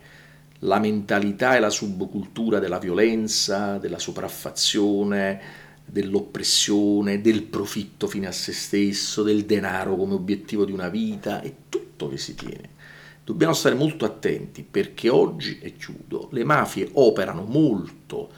la 0.59 0.79
mentalità 0.79 1.57
e 1.57 1.59
la 1.59 1.69
subcultura 1.69 2.59
della 2.59 2.79
violenza, 2.79 3.77
della 3.77 3.99
sopraffazione, 3.99 5.41
dell'oppressione, 5.85 7.21
del 7.21 7.43
profitto 7.43 8.07
fine 8.07 8.27
a 8.27 8.31
se 8.31 8.53
stesso, 8.53 9.23
del 9.23 9.45
denaro 9.45 9.95
come 9.95 10.13
obiettivo 10.13 10.65
di 10.65 10.71
una 10.71 10.89
vita, 10.89 11.41
è 11.41 11.53
tutto 11.69 12.09
che 12.09 12.17
si 12.17 12.35
tiene. 12.35 12.71
Dobbiamo 13.23 13.53
stare 13.53 13.75
molto 13.75 14.03
attenti 14.03 14.65
perché 14.69 15.09
oggi, 15.09 15.59
e 15.61 15.75
chiudo, 15.77 16.29
le 16.31 16.43
mafie 16.43 16.89
operano 16.93 17.43
molto 17.43 18.29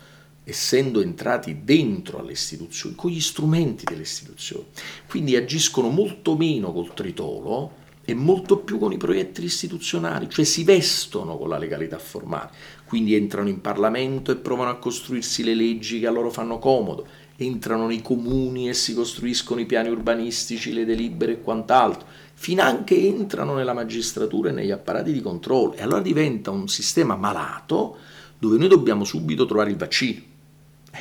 essendo 0.44 1.02
entrati 1.02 1.64
dentro 1.64 2.20
alle 2.20 2.34
istituzioni, 2.34 2.96
con 2.96 3.10
gli 3.10 3.20
strumenti 3.20 3.84
delle 3.84 4.04
istituzioni. 4.04 4.66
Quindi 5.08 5.36
agiscono 5.36 5.90
molto 5.90 6.38
meno 6.38 6.72
col 6.72 6.94
tritolo 6.94 7.84
e 8.06 8.14
molto 8.14 8.60
più 8.60 8.78
con 8.78 8.92
i 8.92 8.98
proiettili 8.98 9.48
istituzionali, 9.48 10.30
cioè 10.30 10.46
si 10.46 10.64
vestono 10.64 11.38
con 11.38 11.50
la 11.50 11.58
legalità 11.58 11.98
formale. 11.98 12.52
Quindi 12.86 13.16
entrano 13.16 13.50
in 13.50 13.62
Parlamento 13.62 14.32
e 14.32 14.36
provano 14.36 14.70
a 14.70 14.78
costruirsi 14.78 15.44
le 15.44 15.56
leggi 15.56 16.00
che 16.00 16.06
a 16.06 16.12
loro 16.12 16.30
fanno 16.30 16.60
comodo 16.60 17.08
entrano 17.38 17.88
nei 17.88 18.02
comuni 18.02 18.70
e 18.70 18.74
si 18.74 18.94
costruiscono 18.94 19.60
i 19.60 19.66
piani 19.66 19.90
urbanistici, 19.90 20.74
le 20.74 20.86
delibere 20.86 21.34
e 21.34 21.42
quant'altro, 21.42 22.08
fin 22.34 22.62
anche 22.62 22.96
entrano 22.98 23.56
nella 23.56 23.74
magistratura 23.74 24.50
e 24.50 24.54
negli 24.54 24.72
apparati 24.72 25.12
di 25.12 25.22
controllo. 25.22 25.74
E 25.74 25.82
allora 25.82 26.02
diventa 26.02 26.52
un 26.52 26.68
sistema 26.68 27.16
malato 27.16 27.98
dove 28.38 28.58
noi 28.58 28.68
dobbiamo 28.68 29.04
subito 29.04 29.46
trovare 29.46 29.72
il 29.72 29.78
vaccino. 29.78 30.34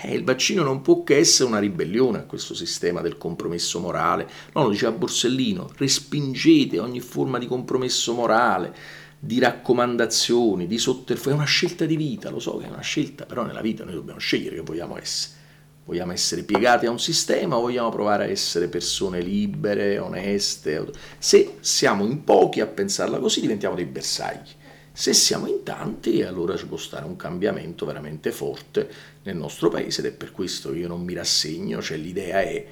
Eh, 0.03 0.13
il 0.13 0.25
vaccino 0.25 0.65
non 0.65 0.83
può 0.83 1.05
che 1.05 1.19
essere 1.19 1.49
una 1.49 1.61
ribellione 1.61 2.19
a 2.19 2.25
questo 2.25 2.53
sistema 2.53 3.01
del 3.01 3.17
compromesso 3.17 3.79
morale. 3.79 4.29
No, 4.53 4.65
lo 4.65 4.71
diceva 4.71 4.91
Borsellino, 4.91 5.71
respingete 5.77 6.81
ogni 6.81 6.99
forma 6.99 7.39
di 7.39 7.47
compromesso 7.47 8.13
morale, 8.13 8.75
di 9.21 9.39
raccomandazioni, 9.39 10.67
di 10.67 10.79
sotterfugio. 10.79 11.31
È 11.31 11.35
una 11.35 11.45
scelta 11.45 11.85
di 11.85 11.97
vita, 11.97 12.29
lo 12.31 12.41
so 12.41 12.57
che 12.57 12.67
è 12.67 12.69
una 12.69 12.81
scelta, 12.81 13.25
però 13.25 13.45
nella 13.45 13.61
vita 13.61 13.85
noi 13.85 13.95
dobbiamo 13.95 14.19
scegliere 14.19 14.57
che 14.57 14.63
vogliamo 14.63 14.99
essere 14.99 15.43
Vogliamo 15.87 16.13
essere 16.13 16.45
piegati 16.45 16.87
a 16.87 16.91
un 16.91 16.99
sistema 16.99 17.57
o 17.57 17.61
vogliamo 17.61 17.91
provare 17.91 18.25
a 18.25 18.29
essere 18.29 18.69
persone 18.69 19.21
libere, 19.21 19.99
oneste? 19.99 20.83
Se 21.19 21.57
siamo 21.61 22.05
in 22.05 22.25
pochi 22.25 22.61
a 22.61 22.67
pensarla 22.67 23.19
così 23.19 23.41
diventiamo 23.43 23.75
dei 23.75 23.85
bersagli. 23.85 24.49
Se 24.93 25.13
siamo 25.13 25.47
in 25.47 25.63
tanti 25.63 26.23
allora 26.23 26.57
ci 26.57 26.67
può 26.67 26.79
stare 26.79 27.05
un 27.05 27.17
cambiamento 27.17 27.85
veramente 27.85 28.33
forte 28.33 28.89
nel 29.25 29.37
nostro 29.37 29.69
paese 29.69 30.01
ed 30.01 30.07
è 30.07 30.13
per 30.13 30.33
questo 30.33 30.71
che 30.71 30.79
io 30.79 30.89
non 30.89 31.03
mi 31.03 31.13
rassegno, 31.13 31.83
cioè 31.83 31.99
l'idea 31.99 32.41
è 32.41 32.67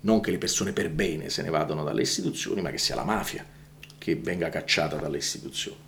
non 0.00 0.20
che 0.20 0.30
le 0.30 0.38
persone 0.38 0.72
per 0.72 0.90
bene 0.90 1.30
se 1.30 1.42
ne 1.42 1.50
vadano 1.50 1.84
dalle 1.84 2.02
istituzioni, 2.02 2.60
ma 2.60 2.70
che 2.70 2.78
sia 2.78 2.94
la 2.94 3.04
mafia 3.04 3.46
che 3.96 4.16
venga 4.16 4.50
cacciata 4.50 4.96
dalle 4.96 5.18
istituzioni. 5.18 5.87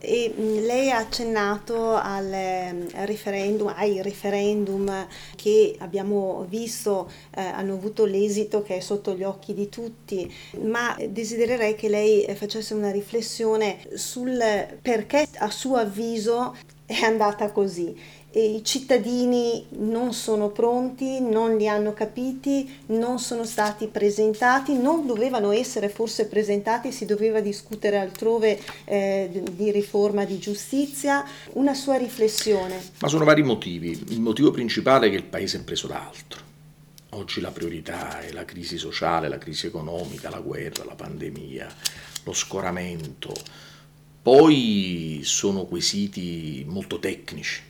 E 0.00 0.34
mm, 0.34 0.64
lei 0.64 0.90
ha 0.90 0.98
accennato 0.98 1.94
al 1.94 2.26
mm, 2.26 2.86
referendum, 3.04 3.72
ai 3.74 4.02
referendum 4.02 5.06
che 5.36 5.76
abbiamo 5.78 6.46
visto 6.48 7.10
eh, 7.36 7.40
hanno 7.42 7.74
avuto 7.74 8.04
l'esito 8.04 8.62
che 8.62 8.76
è 8.76 8.80
sotto 8.80 9.14
gli 9.14 9.22
occhi 9.22 9.54
di 9.54 9.68
tutti, 9.68 10.32
ma 10.62 10.96
desidererei 11.08 11.74
che 11.74 11.88
lei 11.88 12.26
facesse 12.34 12.74
una 12.74 12.90
riflessione 12.90 13.78
sul 13.94 14.38
perché 14.80 15.28
a 15.38 15.50
suo 15.50 15.76
avviso 15.76 16.54
è 16.90 17.04
andata 17.04 17.52
così 17.52 17.94
i 18.32 18.62
cittadini 18.62 19.66
non 19.70 20.12
sono 20.12 20.50
pronti, 20.50 21.20
non 21.20 21.56
li 21.56 21.66
hanno 21.66 21.92
capiti, 21.92 22.82
non 22.86 23.18
sono 23.18 23.44
stati 23.44 23.88
presentati, 23.88 24.78
non 24.78 25.04
dovevano 25.04 25.50
essere 25.50 25.88
forse 25.88 26.26
presentati, 26.26 26.92
si 26.92 27.06
doveva 27.06 27.40
discutere 27.40 27.98
altrove 27.98 28.60
eh, 28.84 29.42
di 29.50 29.72
riforma 29.72 30.24
di 30.24 30.38
giustizia. 30.38 31.24
Una 31.54 31.74
sua 31.74 31.96
riflessione. 31.96 32.80
Ma 33.00 33.08
sono 33.08 33.24
vari 33.24 33.42
motivi. 33.42 34.00
Il 34.10 34.20
motivo 34.20 34.52
principale 34.52 35.08
è 35.08 35.10
che 35.10 35.16
il 35.16 35.24
Paese 35.24 35.58
è 35.58 35.62
preso 35.62 35.88
da 35.88 36.06
altro. 36.06 36.38
Oggi 37.10 37.40
la 37.40 37.50
priorità 37.50 38.20
è 38.20 38.30
la 38.30 38.44
crisi 38.44 38.78
sociale, 38.78 39.28
la 39.28 39.38
crisi 39.38 39.66
economica, 39.66 40.30
la 40.30 40.38
guerra, 40.38 40.84
la 40.84 40.94
pandemia, 40.94 41.66
lo 42.22 42.32
scoramento. 42.32 43.34
Poi 44.22 45.20
sono 45.24 45.64
quesiti 45.64 46.64
molto 46.68 46.98
tecnici 46.98 47.68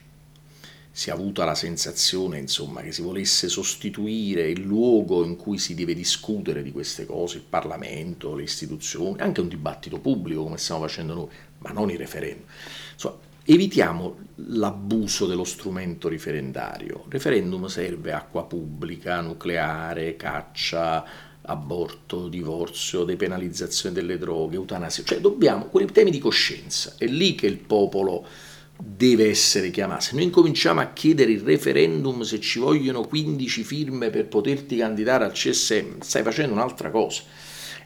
si 1.01 1.09
è 1.09 1.13
avuta 1.13 1.47
la 1.47 1.55
sensazione 1.55 2.39
insomma, 2.39 2.83
che 2.83 2.93
si 2.93 3.01
volesse 3.01 3.49
sostituire 3.49 4.51
il 4.51 4.61
luogo 4.61 5.25
in 5.25 5.37
cui 5.37 5.57
si 5.57 5.75
deve 5.75 5.95
discutere 5.95 6.63
di 6.63 6.73
queste 6.73 7.07
cose, 7.07 7.39
il 7.39 7.45
Parlamento, 7.49 8.35
le 8.35 8.43
istituzioni, 8.43 9.21
anche 9.21 9.41
un 9.41 9.49
dibattito 9.49 9.99
pubblico 9.99 10.43
come 10.43 10.59
stiamo 10.59 10.83
facendo 10.83 11.15
noi, 11.15 11.29
ma 11.59 11.71
non 11.71 11.91
i 11.91 11.97
referendum. 11.97 12.45
Insomma, 12.93 13.17
evitiamo 13.45 14.17
l'abuso 14.49 15.27
dello 15.27 15.45
strumento 15.45 16.09
referendario. 16.09 17.05
Il 17.07 17.13
referendum 17.13 17.67
serve 17.67 18.13
acqua 18.13 18.45
pubblica, 18.45 19.21
nucleare, 19.21 20.17
caccia, 20.17 21.03
aborto, 21.43 22.29
divorzio, 22.29 23.05
depenalizzazione 23.05 23.95
delle 23.95 24.19
droghe, 24.19 24.57
eutanasia, 24.57 25.05
cioè 25.05 25.21
dobbiamo, 25.21 25.67
quei 25.67 25.87
temi 25.87 26.11
di 26.11 26.19
coscienza, 26.19 26.95
è 26.99 27.07
lì 27.07 27.35
che 27.35 27.47
il 27.47 27.59
popolo 27.59 28.27
deve 28.83 29.29
essere 29.29 29.71
chiamata. 29.71 30.01
Se 30.01 30.15
noi 30.15 30.25
incominciamo 30.25 30.81
a 30.81 30.93
chiedere 30.93 31.33
il 31.33 31.41
referendum 31.41 32.23
se 32.23 32.41
ci 32.41 32.59
vogliono 32.59 33.03
15 33.07 33.63
firme 33.63 34.11
per 34.11 34.27
poterti 34.27 34.77
candidare 34.77 35.25
al 35.25 35.33
CSM, 35.33 36.01
stai 36.01 36.23
facendo 36.23 36.55
un'altra 36.55 36.91
cosa. 36.91 37.23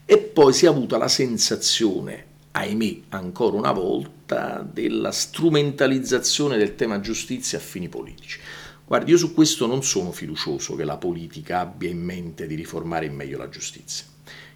E 0.05 0.19
poi 0.19 0.53
si 0.53 0.67
è 0.67 0.69
avuta 0.69 0.99
la 0.99 1.09
sensazione, 1.09 2.27
ahimè, 2.53 2.97
ancora 3.11 3.57
una 3.57 3.73
volta, 3.73 4.67
della 4.71 5.11
strumentalizzazione 5.11 6.57
del 6.57 6.75
tema 6.75 7.01
giustizia 7.01 7.59
a 7.59 7.61
fini 7.61 7.89
politici. 7.89 8.39
Guardi, 8.87 9.13
io 9.13 9.17
su 9.17 9.33
questo 9.33 9.67
non 9.67 9.83
sono 9.83 10.13
fiducioso 10.13 10.75
che 10.75 10.85
la 10.85 10.99
politica 10.99 11.61
abbia 11.61 11.89
in 11.89 12.03
mente 12.03 12.47
di 12.47 12.55
riformare 12.55 13.07
in 13.07 13.15
meglio 13.15 13.39
la 13.39 13.49
giustizia. 13.49 14.05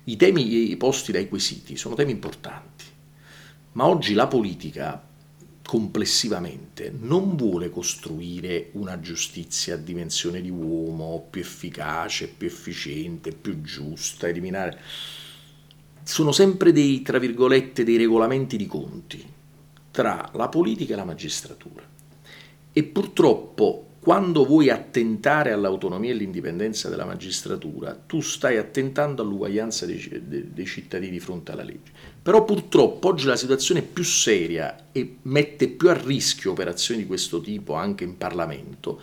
I 0.05 0.17
temi 0.17 0.77
posti 0.77 1.13
dai 1.13 1.29
quesiti 1.29 1.77
sono 1.77 1.95
temi 1.95 2.13
importanti, 2.13 2.85
ma 3.73 3.87
oggi 3.87 4.13
la 4.13 4.27
politica 4.27 5.03
complessivamente 5.65 6.91
non 6.99 7.37
vuole 7.37 7.71
costruire 7.71 8.71
una 8.73 9.01
giustizia 9.01 9.75
a 9.75 9.79
dimensione 9.79 10.41
di 10.41 10.51
uomo 10.51 11.27
più 11.31 11.41
efficace, 11.41 12.29
più 12.29 12.47
efficiente, 12.47 13.33
più 13.33 13.63
giusta, 13.63 14.29
eliminare... 14.29 14.81
Sono 16.03 16.33
sempre 16.33 16.73
dei, 16.73 17.03
tra 17.03 17.19
virgolette, 17.19 17.85
dei 17.85 17.99
regolamenti 17.99 18.57
di 18.57 18.67
conti 18.67 19.23
tra 19.91 20.31
la 20.33 20.49
politica 20.49 20.95
e 20.95 20.97
la 20.97 21.05
magistratura. 21.05 21.87
E 22.73 22.83
purtroppo 22.83 23.88
quando 24.01 24.45
vuoi 24.45 24.71
attentare 24.71 25.53
all'autonomia 25.53 26.11
e 26.11 26.13
all'indipendenza 26.13 26.89
della 26.89 27.05
magistratura, 27.05 27.95
tu 27.95 28.21
stai 28.21 28.57
attentando 28.57 29.23
all'uguaglianza 29.23 29.87
dei, 29.87 30.23
dei, 30.23 30.53
dei, 30.53 30.67
cittadini 30.67 31.11
di 31.11 31.21
fronte 31.21 31.53
alla 31.53 31.65
legge. 31.65 31.93
Però 32.23 32.45
purtroppo 32.45 33.09
oggi 33.09 33.27
la 33.27 33.37
situazione 33.37 33.81
è 33.81 33.85
più 33.85 34.05
seria 34.05 34.89
e 34.93 35.17
mette 35.23 35.69
più 35.69 35.91
a 35.91 35.95
rischio 35.95 36.53
operazioni 36.53 37.03
di 37.03 37.07
questo 37.07 37.41
tipo 37.41 37.75
anche 37.75 38.05
in 38.05 38.17
Parlamento, 38.17 39.01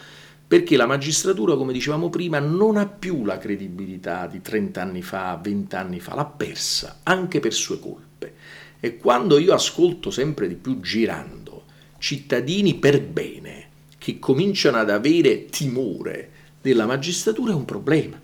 perché 0.47 0.77
la 0.77 0.85
magistratura, 0.85 1.55
come 1.55 1.73
dicevamo 1.73 2.09
prima, 2.09 2.39
non 2.39 2.77
ha 2.77 2.87
più 2.87 3.25
la 3.25 3.37
credibilità 3.37 4.27
di 4.27 4.41
30 4.41 4.81
anni 4.81 5.01
fa, 5.01 5.39
20 5.41 5.75
anni 5.75 5.99
fa, 5.99 6.15
l'ha 6.15 6.25
persa, 6.25 6.99
anche 7.03 7.39
per 7.39 7.53
sue 7.53 7.79
colpe. 7.79 8.33
E 8.79 8.97
quando 8.97 9.39
io 9.39 9.53
ascolto 9.53 10.09
sempre 10.09 10.47
di 10.47 10.55
più 10.55 10.79
girando 10.79 11.63
cittadini 11.97 12.75
per 12.75 13.01
bene, 13.01 13.64
che 14.05 14.19
cominciano 14.19 14.77
ad 14.77 14.91
avere 14.91 15.45
timore 15.45 16.29
della 16.61 16.85
magistratura 16.85 17.53
è 17.53 17.55
un 17.55 17.65
problema, 17.65 18.21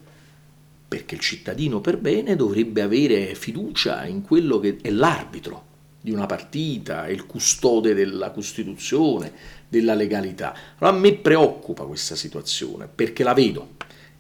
perché 0.88 1.16
il 1.16 1.22
cittadino 1.22 1.82
per 1.82 1.98
bene 1.98 2.36
dovrebbe 2.36 2.84
avere 2.84 3.34
fiducia 3.34 4.06
in 4.06 4.22
quello 4.22 4.60
che 4.60 4.78
è 4.80 4.92
l'arbitro 4.92 5.64
di 6.00 6.12
una 6.12 6.28
partita, 6.28 7.08
è 7.08 7.10
il 7.10 7.26
custode 7.26 7.96
della 7.96 8.30
Costituzione, 8.30 9.32
della 9.68 9.96
legalità. 9.96 10.54
Allora 10.78 10.96
a 10.96 11.00
me 11.00 11.14
preoccupa 11.14 11.86
questa 11.86 12.16
situazione, 12.16 12.88
perché 12.88 13.24
la 13.24 13.34
vedo 13.34 13.70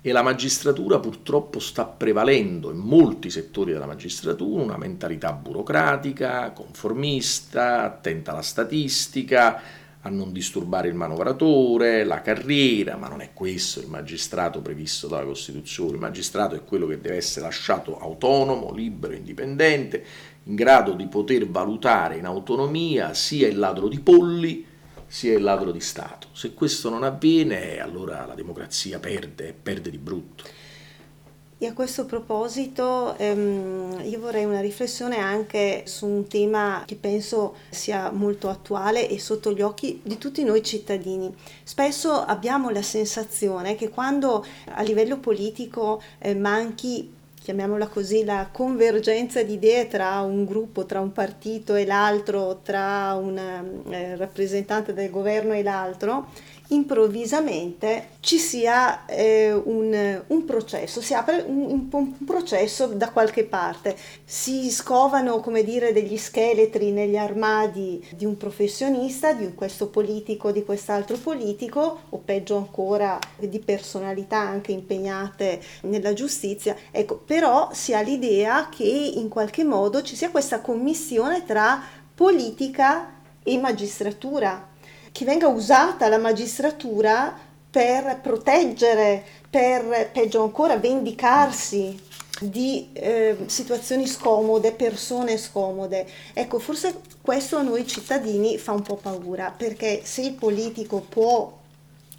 e 0.01 0.11
la 0.11 0.23
magistratura 0.23 0.97
purtroppo 0.99 1.59
sta 1.59 1.85
prevalendo 1.85 2.71
in 2.71 2.77
molti 2.77 3.29
settori 3.29 3.71
della 3.71 3.85
magistratura 3.85 4.63
una 4.63 4.77
mentalità 4.77 5.31
burocratica, 5.31 6.53
conformista, 6.53 7.83
attenta 7.83 8.31
alla 8.31 8.41
statistica, 8.41 9.61
a 10.01 10.09
non 10.09 10.31
disturbare 10.31 10.87
il 10.87 10.95
manovratore, 10.95 12.03
la 12.03 12.21
carriera, 12.21 12.95
ma 12.95 13.07
non 13.07 13.21
è 13.21 13.31
questo 13.33 13.79
il 13.79 13.87
magistrato 13.87 14.61
previsto 14.61 15.07
dalla 15.07 15.25
Costituzione. 15.25 15.91
Il 15.91 15.99
magistrato 15.99 16.55
è 16.55 16.63
quello 16.63 16.87
che 16.87 16.99
deve 16.99 17.17
essere 17.17 17.45
lasciato 17.45 17.99
autonomo, 17.99 18.73
libero, 18.73 19.13
indipendente, 19.13 20.03
in 20.45 20.55
grado 20.55 20.93
di 20.93 21.07
poter 21.07 21.47
valutare 21.47 22.17
in 22.17 22.25
autonomia 22.25 23.13
sia 23.13 23.47
il 23.47 23.59
ladro 23.59 23.87
di 23.87 23.99
polli 23.99 24.65
sia 25.05 25.35
il 25.35 25.43
ladro 25.43 25.71
di 25.71 25.81
Stato. 25.81 26.27
Se 26.31 26.53
questo 26.53 26.89
non 26.89 27.03
avviene, 27.03 27.79
allora 27.79 28.25
la 28.25 28.33
democrazia 28.33 28.97
perde, 28.97 29.53
perde 29.53 29.89
di 29.89 29.97
brutto. 29.97 30.45
E 31.63 31.67
a 31.67 31.73
questo 31.73 32.07
proposito 32.07 33.15
ehm, 33.19 34.01
io 34.05 34.19
vorrei 34.19 34.45
una 34.45 34.61
riflessione 34.61 35.17
anche 35.17 35.83
su 35.85 36.07
un 36.07 36.25
tema 36.25 36.81
che 36.87 36.95
penso 36.95 37.53
sia 37.69 38.09
molto 38.09 38.49
attuale 38.49 39.07
e 39.07 39.19
sotto 39.19 39.51
gli 39.51 39.61
occhi 39.61 39.99
di 40.01 40.17
tutti 40.17 40.43
noi 40.43 40.63
cittadini. 40.63 41.31
Spesso 41.61 42.13
abbiamo 42.13 42.71
la 42.71 42.81
sensazione 42.81 43.75
che 43.75 43.89
quando 43.89 44.43
a 44.69 44.81
livello 44.81 45.19
politico 45.19 46.01
eh, 46.17 46.33
manchi 46.33 47.13
chiamiamola 47.43 47.87
così, 47.87 48.23
la 48.23 48.49
convergenza 48.51 49.41
di 49.41 49.53
idee 49.53 49.87
tra 49.87 50.21
un 50.21 50.45
gruppo, 50.45 50.85
tra 50.85 50.99
un 50.99 51.11
partito 51.11 51.73
e 51.75 51.85
l'altro, 51.85 52.59
tra 52.63 53.15
un 53.19 53.37
eh, 53.37 54.15
rappresentante 54.15 54.93
del 54.93 55.09
governo 55.09 55.53
e 55.53 55.63
l'altro, 55.63 56.27
improvvisamente 56.71 58.09
ci 58.21 58.37
sia 58.37 59.05
eh, 59.05 59.51
un, 59.53 60.23
un, 60.27 60.45
processo, 60.45 61.01
si 61.01 61.13
apre 61.13 61.43
un, 61.45 61.87
un, 61.91 62.25
processo 62.25 62.87
da 62.87 63.11
qualche 63.11 63.43
parte, 63.43 63.95
si 64.23 64.69
scovano 64.71 65.39
come 65.39 65.63
dire 65.63 65.91
degli 65.91 66.17
scheletri 66.17 66.91
negli 66.91 67.17
armadi 67.17 68.05
di 68.15 68.25
un 68.25 68.37
professionista, 68.37 69.33
di 69.33 69.53
questo 69.53 69.87
politico, 69.87 70.51
di 70.51 70.63
quest'altro 70.63 71.17
politico 71.17 72.01
o 72.09 72.17
peggio 72.23 72.57
ancora 72.57 73.19
di 73.37 73.59
personalità 73.59 74.39
anche 74.39 74.71
impegnate 74.71 75.61
nella 75.81 76.13
giustizia, 76.13 76.75
ecco, 76.91 77.17
però 77.17 77.69
si 77.73 77.93
ha 77.93 78.01
l'idea 78.01 78.69
che 78.69 78.83
in 78.83 79.27
qualche 79.27 79.63
modo 79.63 80.01
ci 80.01 80.15
sia 80.15 80.31
questa 80.31 80.61
commissione 80.61 81.43
tra 81.45 81.81
politica 82.13 83.19
e 83.43 83.57
magistratura 83.57 84.69
che 85.11 85.25
venga 85.25 85.47
usata 85.47 86.07
la 86.07 86.17
magistratura 86.17 87.37
per 87.69 88.19
proteggere, 88.21 89.23
per 89.49 90.09
peggio 90.11 90.43
ancora 90.43 90.77
vendicarsi 90.77 91.99
di 92.39 92.89
eh, 92.93 93.37
situazioni 93.45 94.07
scomode, 94.07 94.71
persone 94.71 95.37
scomode. 95.37 96.07
Ecco, 96.33 96.59
forse 96.59 97.01
questo 97.21 97.57
a 97.57 97.61
noi 97.61 97.85
cittadini 97.85 98.57
fa 98.57 98.71
un 98.71 98.81
po' 98.81 98.95
paura, 98.95 99.53
perché 99.55 100.01
se 100.03 100.21
il 100.21 100.33
politico 100.33 100.99
può 100.99 101.59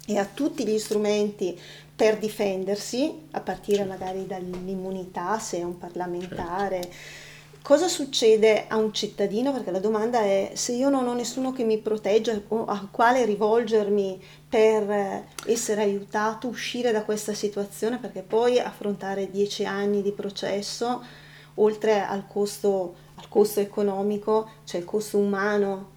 e 0.05 0.17
ha 0.17 0.25
tutti 0.25 0.65
gli 0.65 0.79
strumenti 0.79 1.59
per 1.95 2.17
difendersi, 2.17 3.27
a 3.31 3.41
partire 3.41 3.83
magari 3.83 4.25
dall'immunità 4.25 5.39
se 5.39 5.59
è 5.59 5.63
un 5.63 5.77
parlamentare, 5.77 6.81
certo 6.81 7.22
Cosa 7.63 7.87
succede 7.87 8.67
a 8.67 8.75
un 8.75 8.91
cittadino? 8.91 9.53
Perché 9.53 9.71
la 9.71 9.79
domanda 9.79 10.19
è 10.19 10.51
se 10.53 10.73
io 10.73 10.89
non 10.89 11.07
ho 11.07 11.13
nessuno 11.13 11.53
che 11.53 11.63
mi 11.63 11.77
protegge 11.77 12.43
o 12.49 12.65
a 12.65 12.89
quale 12.91 13.23
rivolgermi 13.23 14.21
per 14.49 14.91
eh, 14.91 15.27
essere 15.45 15.83
aiutato 15.83 16.49
uscire 16.49 16.91
da 16.91 17.03
questa 17.03 17.33
situazione, 17.33 17.99
perché 17.99 18.21
poi 18.21 18.59
affrontare 18.59 19.31
dieci 19.31 19.63
anni 19.63 20.01
di 20.01 20.11
processo, 20.11 21.05
oltre 21.53 22.01
al 22.01 22.27
costo, 22.27 22.95
al 23.15 23.29
costo 23.29 23.61
economico, 23.61 24.49
c'è 24.65 24.79
il 24.79 24.85
costo 24.85 25.17
umano 25.17 25.91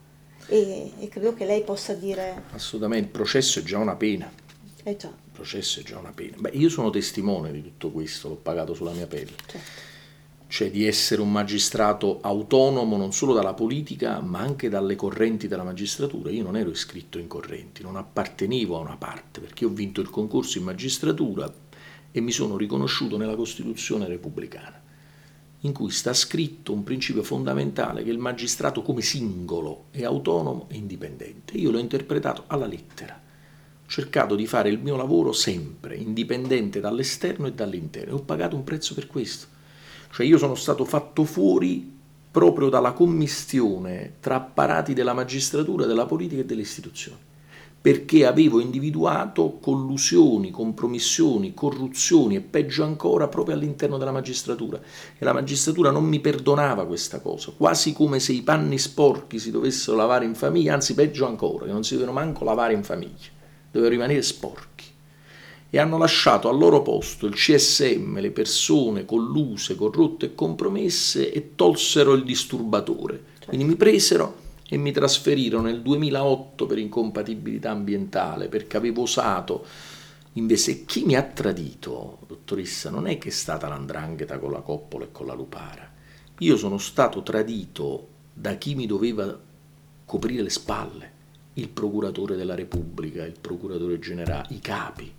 e, 0.46 0.92
e, 1.00 1.09
credo 1.09 1.35
che 1.35 1.46
lei 1.46 1.64
possa 1.64 1.94
dire... 1.94 2.44
Assolutamente, 2.52 3.07
il 3.07 3.12
processo 3.12 3.59
è 3.59 3.62
già 3.64 3.79
una 3.79 3.96
pena. 3.96 4.33
Eh 4.85 4.96
già. 4.96 5.09
Il 5.09 5.33
processo 5.33 5.81
è 5.81 5.83
già 5.83 5.98
una 5.98 6.12
pena. 6.12 6.37
Beh, 6.38 6.50
io 6.50 6.68
sono 6.68 6.90
testimone 6.90 7.50
di 7.50 7.61
tutto 7.61 7.90
questo, 7.90 8.29
l'ho 8.29 8.37
pagato 8.37 8.72
sulla 8.72 8.92
mia 8.92 9.09
pelle. 9.09 9.33
Certo 9.46 9.94
cioè 10.48 10.70
di 10.70 10.87
essere 10.87 11.20
un 11.20 11.32
magistrato 11.32 12.20
autonomo 12.20 12.96
non 12.96 13.12
solo 13.12 13.32
dalla 13.32 13.54
politica 13.54 14.20
ma 14.20 14.38
anche 14.38 14.68
dalle 14.68 14.94
correnti 14.94 15.48
della 15.48 15.64
magistratura. 15.64 16.30
Io 16.30 16.44
non 16.44 16.56
ero 16.56 16.70
iscritto 16.70 17.18
in 17.18 17.26
correnti, 17.26 17.82
non 17.82 17.96
appartenevo 17.96 18.76
a 18.76 18.80
una 18.80 18.96
parte 18.96 19.40
perché 19.40 19.64
ho 19.64 19.70
vinto 19.70 20.00
il 20.00 20.11
concorso 20.11 20.59
in 20.59 20.64
magistratura 20.64 21.52
e 22.12 22.20
mi 22.20 22.30
sono 22.30 22.56
riconosciuto 22.56 23.16
nella 23.16 23.35
Costituzione 23.35 24.06
repubblicana, 24.06 24.80
in 25.61 25.72
cui 25.72 25.90
sta 25.90 26.14
scritto 26.14 26.72
un 26.72 26.85
principio 26.85 27.22
fondamentale 27.22 28.04
che 28.04 28.11
il 28.11 28.18
magistrato 28.18 28.82
come 28.82 29.02
singolo 29.02 29.87
è 29.90 30.04
autonomo 30.04 30.66
e 30.70 30.76
indipendente. 30.76 31.59
Io 31.59 31.70
l'ho 31.70 31.78
interpretato 31.78 32.44
alla 32.46 32.66
lettera. 32.66 33.20
Ho 33.85 33.88
cercato 33.88 34.35
di 34.35 34.46
fare 34.46 34.70
il 34.70 34.78
mio 34.78 34.96
lavoro 34.96 35.32
sempre, 35.32 35.96
indipendente 35.96 36.80
dall'esterno 36.80 37.46
e 37.46 37.52
dall'interno, 37.52 38.12
e 38.12 38.14
ho 38.14 38.22
pagato 38.22 38.56
un 38.56 38.64
prezzo 38.64 38.94
per 38.94 39.06
questo 39.09 39.54
cioè 40.16 40.24
io 40.24 40.38
sono 40.38 40.55
stato 40.55 40.87
fatto 40.87 41.24
fuori 41.24 41.92
proprio 42.31 42.70
dalla 42.70 42.92
commistione 42.92 44.14
tra 44.20 44.37
apparati 44.37 44.94
della 44.94 45.12
magistratura, 45.12 45.85
della 45.85 46.07
politica 46.07 46.40
e 46.40 46.46
delle 46.46 46.62
istituzioni, 46.62 47.18
perché 47.79 48.24
avevo 48.24 48.61
individuato 48.61 49.59
collusioni, 49.61 50.50
compromissioni, 50.50 51.52
corruzioni 51.52 52.37
e 52.37 52.40
peggio 52.40 52.83
ancora 52.83 53.29
proprio 53.29 53.57
all'interno 53.57 53.98
della 53.98 54.11
magistratura. 54.11 54.81
E 55.18 55.22
la 55.22 55.35
magistratura 55.35 55.90
non 55.90 56.05
mi 56.05 56.20
perdonava 56.20 56.87
questa 56.87 57.20
cosa, 57.20 57.52
quasi 57.55 57.92
come 57.92 58.18
se 58.18 58.33
i 58.33 58.40
panni 58.40 58.79
sporchi 58.79 59.38
si 59.38 59.50
dovessero 59.50 59.98
lavare 59.98 60.24
in 60.24 60.35
famiglia, 60.35 60.72
anzi 60.72 60.94
peggio 60.94 61.26
ancora, 61.26 61.66
che 61.66 61.72
non 61.72 61.85
si 61.85 61.92
devono 61.92 62.12
manco 62.12 62.42
lavare 62.42 62.72
in 62.72 62.85
famiglia, 62.85 63.29
dovevano 63.70 63.90
rimanere 63.90 64.22
sporchi 64.22 64.75
e 65.76 65.78
hanno 65.78 65.98
lasciato 65.98 66.48
al 66.48 66.56
loro 66.56 66.80
posto 66.80 67.26
il 67.26 67.34
CSM, 67.34 68.18
le 68.18 68.30
persone 68.30 69.04
colluse, 69.04 69.74
corrotte 69.74 70.24
e 70.24 70.34
compromesse 70.34 71.30
e 71.30 71.50
tolsero 71.54 72.14
il 72.14 72.24
disturbatore. 72.24 73.22
Quindi 73.44 73.66
mi 73.66 73.76
presero 73.76 74.44
e 74.66 74.78
mi 74.78 74.90
trasferirono 74.90 75.64
nel 75.64 75.82
2008 75.82 76.64
per 76.64 76.78
incompatibilità 76.78 77.72
ambientale 77.72 78.48
perché 78.48 78.78
avevo 78.78 79.02
osato 79.02 79.66
invece 80.32 80.86
chi 80.86 81.04
mi 81.04 81.14
ha 81.14 81.22
tradito, 81.22 82.20
dottoressa, 82.26 82.88
non 82.88 83.06
è 83.06 83.18
che 83.18 83.28
è 83.28 83.32
stata 83.32 83.68
l'andrangheta 83.68 84.38
con 84.38 84.52
la 84.52 84.60
coppola 84.60 85.04
e 85.04 85.12
con 85.12 85.26
la 85.26 85.34
lupara. 85.34 85.92
Io 86.38 86.56
sono 86.56 86.78
stato 86.78 87.22
tradito 87.22 88.08
da 88.32 88.54
chi 88.54 88.74
mi 88.74 88.86
doveva 88.86 89.38
coprire 90.06 90.42
le 90.42 90.50
spalle, 90.50 91.12
il 91.54 91.68
procuratore 91.68 92.34
della 92.34 92.54
Repubblica, 92.54 93.26
il 93.26 93.36
procuratore 93.38 93.98
generale, 93.98 94.46
i 94.52 94.60
capi 94.60 95.12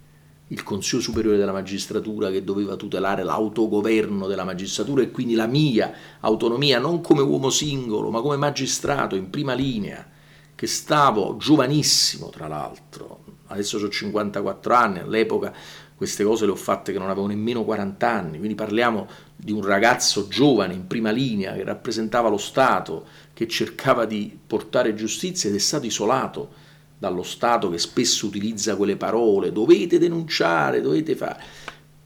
il 0.50 0.64
Consiglio 0.64 1.02
Superiore 1.02 1.38
della 1.38 1.52
Magistratura 1.52 2.30
che 2.30 2.44
doveva 2.44 2.76
tutelare 2.76 3.24
l'autogoverno 3.24 4.28
della 4.28 4.46
magistratura 4.46 5.02
e 5.02 5.12
quindi 5.12 5.36
la 5.36 5.48
mia 5.48 5.94
autonomia 6.22 6.80
non 6.80 7.02
come 7.02 7.22
uomo 7.22 7.50
singolo 7.50 8.10
ma 8.10 8.22
come 8.22 8.38
magistrato 8.38 9.16
in 9.16 9.30
prima 9.30 9.54
linea 9.54 10.16
che 10.56 10.68
stavo 10.68 11.38
giovanissimo 11.38 12.30
tra 12.30 12.48
l'altro, 12.48 13.24
adesso 13.48 13.78
ho 13.78 13.90
54 13.90 14.74
anni, 14.74 15.00
all'epoca 15.00 15.54
queste 15.96 16.24
cose 16.24 16.46
le 16.46 16.52
ho 16.52 16.56
fatte 16.56 16.92
che 16.92 16.98
non 16.98 17.10
avevo 17.10 17.28
nemmeno 17.28 17.64
40 17.64 18.10
anni, 18.10 18.38
quindi 18.38 18.56
parliamo 18.56 19.08
di 19.36 19.52
un 19.52 19.64
ragazzo 19.64 20.28
giovane 20.28 20.74
in 20.74 20.88
prima 20.88 21.12
linea 21.12 21.54
che 21.54 21.64
rappresentava 21.64 22.30
lo 22.30 22.38
Stato, 22.38 23.06
che 23.34 23.48
cercava 23.48 24.06
di 24.06 24.36
portare 24.48 24.96
giustizia 24.96 25.50
ed 25.50 25.56
è 25.56 25.60
stato 25.60 25.86
isolato 25.86 26.66
dallo 26.98 27.24
Stato 27.24 27.70
che 27.70 27.78
spesso 27.78 28.26
utilizza 28.26 28.76
quelle 28.76 28.98
parole, 28.98 29.52
dovete 29.52 30.00
denunciare, 30.00 30.82
dovete 30.82 31.16
fare. 31.16 31.44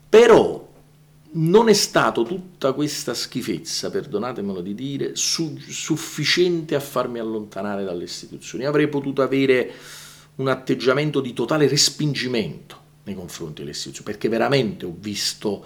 Però 0.09 0.69
non 1.33 1.69
è 1.69 1.73
stato 1.73 2.23
tutta 2.23 2.73
questa 2.73 3.13
schifezza, 3.13 3.89
perdonatemelo 3.89 4.59
di 4.59 4.75
dire, 4.75 5.15
su- 5.15 5.57
sufficiente 5.57 6.75
a 6.75 6.81
farmi 6.81 7.19
allontanare 7.19 7.85
dalle 7.85 8.03
istituzioni. 8.03 8.65
Avrei 8.65 8.89
potuto 8.89 9.21
avere 9.21 9.71
un 10.35 10.49
atteggiamento 10.49 11.21
di 11.21 11.31
totale 11.33 11.69
respingimento 11.69 12.79
nei 13.03 13.15
confronti 13.15 13.61
delle 13.61 13.71
istituzioni, 13.71 14.11
perché 14.11 14.27
veramente 14.27 14.85
ho 14.85 14.95
visto 14.97 15.63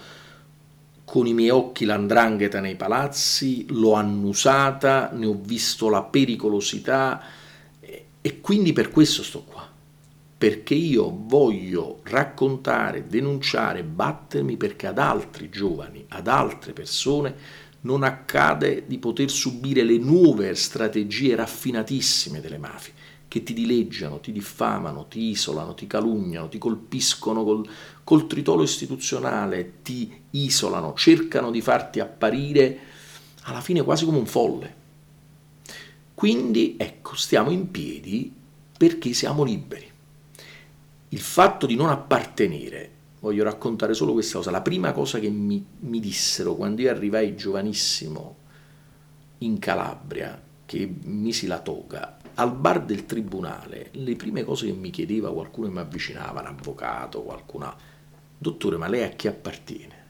con 1.04 1.26
i 1.26 1.34
miei 1.34 1.50
occhi 1.50 1.86
l'andrangheta 1.86 2.60
nei 2.60 2.76
palazzi, 2.76 3.66
l'ho 3.70 3.94
annusata, 3.94 5.12
ne 5.14 5.26
ho 5.26 5.40
visto 5.40 5.90
la 5.90 6.04
pericolosità 6.04 7.22
e 8.26 8.42
quindi 8.42 8.74
per 8.74 8.90
questo 8.90 9.22
sto 9.22 9.44
qua, 9.44 9.70
perché 10.36 10.74
io 10.74 11.16
voglio 11.16 12.00
raccontare, 12.06 13.06
denunciare, 13.06 13.84
battermi 13.84 14.58
perché 14.58 14.88
ad 14.88 14.98
altri 14.98 15.52
giovani, 15.52 16.04
ad 16.08 16.28
altre 16.28 16.74
persone 16.74 17.36
non 17.82 18.02
accade 18.02 18.86
di 18.88 18.98
poter 18.98 19.30
subire 19.30 19.84
le 19.84 20.00
nuove 20.00 20.56
strategie 20.56 21.36
raffinatissime 21.36 22.42
delle 22.42 22.58
mafie 22.58 22.94
che 23.28 23.44
ti 23.44 23.54
dileggiano, 23.54 24.20
ti 24.20 24.32
diffamano, 24.32 25.06
ti 25.08 25.30
isolano, 25.30 25.76
ti 25.76 25.86
calunniano, 25.86 26.50
ti 26.50 26.58
colpiscono 26.58 27.44
col, 27.44 27.70
col 28.04 28.26
tritolo 28.26 28.64
istituzionale, 28.64 29.84
ti 29.84 30.12
isolano, 30.32 30.96
cercano 30.96 31.52
di 31.52 31.62
farti 31.62 32.00
apparire 32.00 32.80
alla 33.44 33.62
fine 33.62 33.84
quasi 33.84 34.04
come 34.04 34.18
un 34.18 34.26
folle. 34.26 34.85
Quindi 36.16 36.76
ecco, 36.80 37.16
stiamo 37.16 37.52
in 37.52 37.70
piedi 37.70 38.34
perché 38.78 39.12
siamo 39.14 39.44
liberi. 39.44 39.92
Il 41.10 41.20
fatto 41.20 41.66
di 41.66 41.76
non 41.76 41.90
appartenere, 41.90 42.90
voglio 43.20 43.44
raccontare 43.44 43.94
solo 43.94 44.14
questa 44.14 44.38
cosa, 44.38 44.50
la 44.50 44.62
prima 44.62 44.94
cosa 44.94 45.20
che 45.20 45.30
mi, 45.30 45.64
mi 45.82 46.00
dissero 46.00 46.56
quando 46.56 46.82
io 46.82 46.90
arrivai 46.90 47.36
giovanissimo 47.36 48.38
in 49.40 49.60
Calabria, 49.60 50.42
che 50.66 50.92
misi 51.04 51.48
la 51.48 51.60
toga, 51.60 52.18
al 52.36 52.56
bar 52.56 52.84
del 52.84 53.06
tribunale, 53.06 53.90
le 53.92 54.16
prime 54.16 54.46
cose 54.46 54.68
che 54.68 54.74
mi 54.74 54.92
chiedeva 54.92 55.34
qualcuno 55.34 55.68
che 55.68 55.74
mi 55.74 55.80
avvicinava, 55.80 56.40
un 56.40 56.48
avvocato, 56.48 57.24
qualcuno, 57.24 57.76
dottore, 58.38 58.78
ma 58.78 58.88
lei 58.88 59.04
a 59.04 59.10
chi 59.10 59.28
appartiene? 59.28 60.05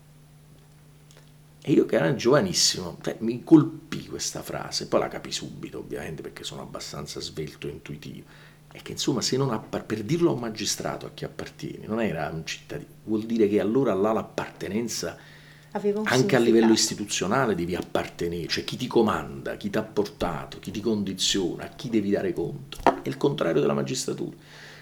E 1.68 1.72
io 1.72 1.88
che 1.88 1.96
ero 1.96 2.14
giovanissimo, 2.14 3.00
cioè, 3.02 3.16
mi 3.22 3.44
colpì 3.44 4.06
questa 4.06 4.44
frase, 4.44 4.88
poi 4.88 5.00
la 5.00 5.08
capì 5.08 5.32
subito 5.32 5.80
ovviamente 5.80 6.22
perché 6.22 6.44
sono 6.44 6.62
abbastanza 6.62 7.20
svelto 7.20 7.68
e 7.68 7.72
intuitivo, 7.72 8.28
è 8.72 8.84
che 8.84 8.92
insomma 8.92 9.22
se 9.22 9.36
non 9.36 9.50
appar- 9.50 9.84
per 9.84 10.04
dirlo 10.04 10.30
a 10.30 10.34
un 10.34 10.42
magistrato 10.42 11.08
a 11.08 11.12
chi 11.12 11.26
appartiene, 11.26 11.88
non 11.88 12.02
era 12.02 12.30
un 12.32 12.46
cittadino, 12.46 12.88
vuol 13.06 13.24
dire 13.24 13.48
che 13.48 13.60
allora 13.60 13.96
là 13.96 14.12
l'appartenenza 14.12 15.18
anche 16.04 16.36
a 16.36 16.40
livello 16.40 16.72
istituzionale 16.72 17.56
devi 17.56 17.74
appartenere, 17.74 18.46
cioè 18.46 18.64
chi 18.64 18.78
ti 18.78 18.86
comanda, 18.86 19.58
chi 19.58 19.72
ti 19.72 19.80
ha 19.80 19.84
portato, 19.84 20.60
chi 20.60 20.70
ti 20.70 20.82
condiziona, 20.82 21.64
a 21.64 21.70
chi 21.70 21.90
devi 21.90 22.12
dare 22.12 22.32
conto. 22.32 22.78
È 22.84 23.08
il 23.08 23.18
contrario 23.18 23.60
della 23.60 23.74
magistratura. 23.74 24.38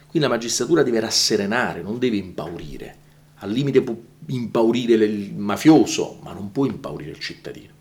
Quindi 0.08 0.28
la 0.28 0.34
magistratura 0.34 0.84
deve 0.84 1.00
rasserenare, 1.00 1.82
non 1.82 1.98
deve 1.98 2.18
impaurire. 2.18 2.98
Al 3.44 3.52
limite 3.52 3.82
può 3.82 3.96
impaurire 4.28 4.94
il 5.06 5.34
mafioso, 5.36 6.20
ma 6.22 6.34
non 6.34 6.52
può 6.52 6.66
impaurire 6.66 7.12
il 7.12 7.20
cittadino. 7.20 7.72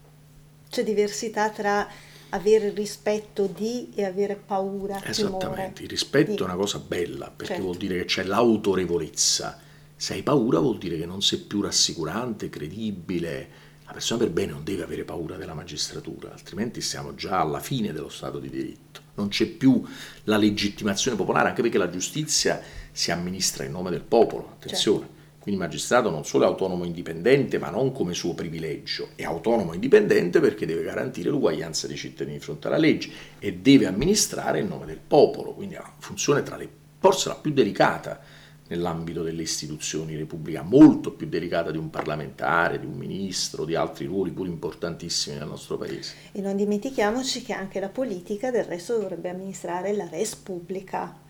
C'è 0.68 0.82
diversità 0.82 1.50
tra 1.50 1.88
avere 2.30 2.70
rispetto 2.70 3.46
di 3.46 3.90
e 3.94 4.04
avere 4.04 4.34
paura. 4.34 5.02
Esattamente, 5.04 5.82
il 5.82 5.88
rispetto 5.88 6.30
di. 6.32 6.38
è 6.38 6.44
una 6.44 6.56
cosa 6.56 6.78
bella 6.78 7.26
perché 7.26 7.54
certo. 7.54 7.62
vuol 7.62 7.76
dire 7.76 7.98
che 7.98 8.04
c'è 8.06 8.24
l'autorevolezza 8.24 9.60
se 10.02 10.14
hai 10.14 10.24
paura 10.24 10.58
vuol 10.58 10.78
dire 10.78 10.98
che 10.98 11.06
non 11.06 11.22
sei 11.22 11.38
più 11.38 11.60
rassicurante, 11.60 12.50
credibile. 12.50 13.48
La 13.84 13.92
persona 13.92 14.24
per 14.24 14.32
bene 14.32 14.50
non 14.50 14.64
deve 14.64 14.82
avere 14.82 15.04
paura 15.04 15.36
della 15.36 15.54
magistratura, 15.54 16.32
altrimenti 16.32 16.80
siamo 16.80 17.14
già 17.14 17.38
alla 17.38 17.60
fine 17.60 17.92
dello 17.92 18.08
Stato 18.08 18.40
di 18.40 18.50
diritto. 18.50 19.00
Non 19.14 19.28
c'è 19.28 19.46
più 19.46 19.80
la 20.24 20.36
legittimazione 20.38 21.16
popolare, 21.16 21.50
anche 21.50 21.62
perché 21.62 21.78
la 21.78 21.88
giustizia 21.88 22.60
si 22.90 23.12
amministra 23.12 23.62
in 23.62 23.70
nome 23.70 23.90
del 23.90 24.00
popolo, 24.00 24.56
attenzione. 24.58 25.06
Certo. 25.06 25.21
Quindi 25.42 25.60
il 25.60 25.66
magistrato 25.66 26.08
non 26.08 26.24
solo 26.24 26.44
è 26.44 26.46
autonomo 26.46 26.84
e 26.84 26.86
indipendente, 26.86 27.58
ma 27.58 27.68
non 27.68 27.90
come 27.90 28.14
suo 28.14 28.32
privilegio, 28.32 29.08
è 29.16 29.24
autonomo 29.24 29.72
e 29.72 29.74
indipendente 29.74 30.38
perché 30.38 30.66
deve 30.66 30.84
garantire 30.84 31.30
l'uguaglianza 31.30 31.88
dei 31.88 31.96
cittadini 31.96 32.36
di 32.36 32.42
fronte 32.42 32.68
alla 32.68 32.76
legge 32.76 33.10
e 33.40 33.54
deve 33.54 33.86
amministrare 33.86 34.60
in 34.60 34.68
nome 34.68 34.86
del 34.86 35.00
popolo, 35.04 35.52
quindi 35.52 35.74
ha 35.74 35.80
una 35.80 35.94
funzione 35.98 36.44
tra 36.44 36.56
le 36.56 36.80
forse 37.02 37.30
la 37.30 37.34
più 37.34 37.52
delicata 37.52 38.20
nell'ambito 38.68 39.24
delle 39.24 39.42
istituzioni 39.42 40.16
repubblicane, 40.16 40.68
molto 40.68 41.12
più 41.12 41.26
delicata 41.26 41.72
di 41.72 41.78
un 41.78 41.90
parlamentare, 41.90 42.78
di 42.78 42.86
un 42.86 42.94
ministro, 42.94 43.64
di 43.64 43.74
altri 43.74 44.06
ruoli 44.06 44.30
pur 44.30 44.46
importantissimi 44.46 45.36
nel 45.36 45.48
nostro 45.48 45.76
paese. 45.76 46.14
E 46.30 46.40
non 46.40 46.56
dimentichiamoci 46.56 47.42
che 47.42 47.52
anche 47.52 47.80
la 47.80 47.88
politica 47.88 48.52
del 48.52 48.64
resto 48.64 48.96
dovrebbe 48.98 49.28
amministrare 49.28 49.92
la 49.92 50.08
res 50.08 50.36
pubblica, 50.36 51.21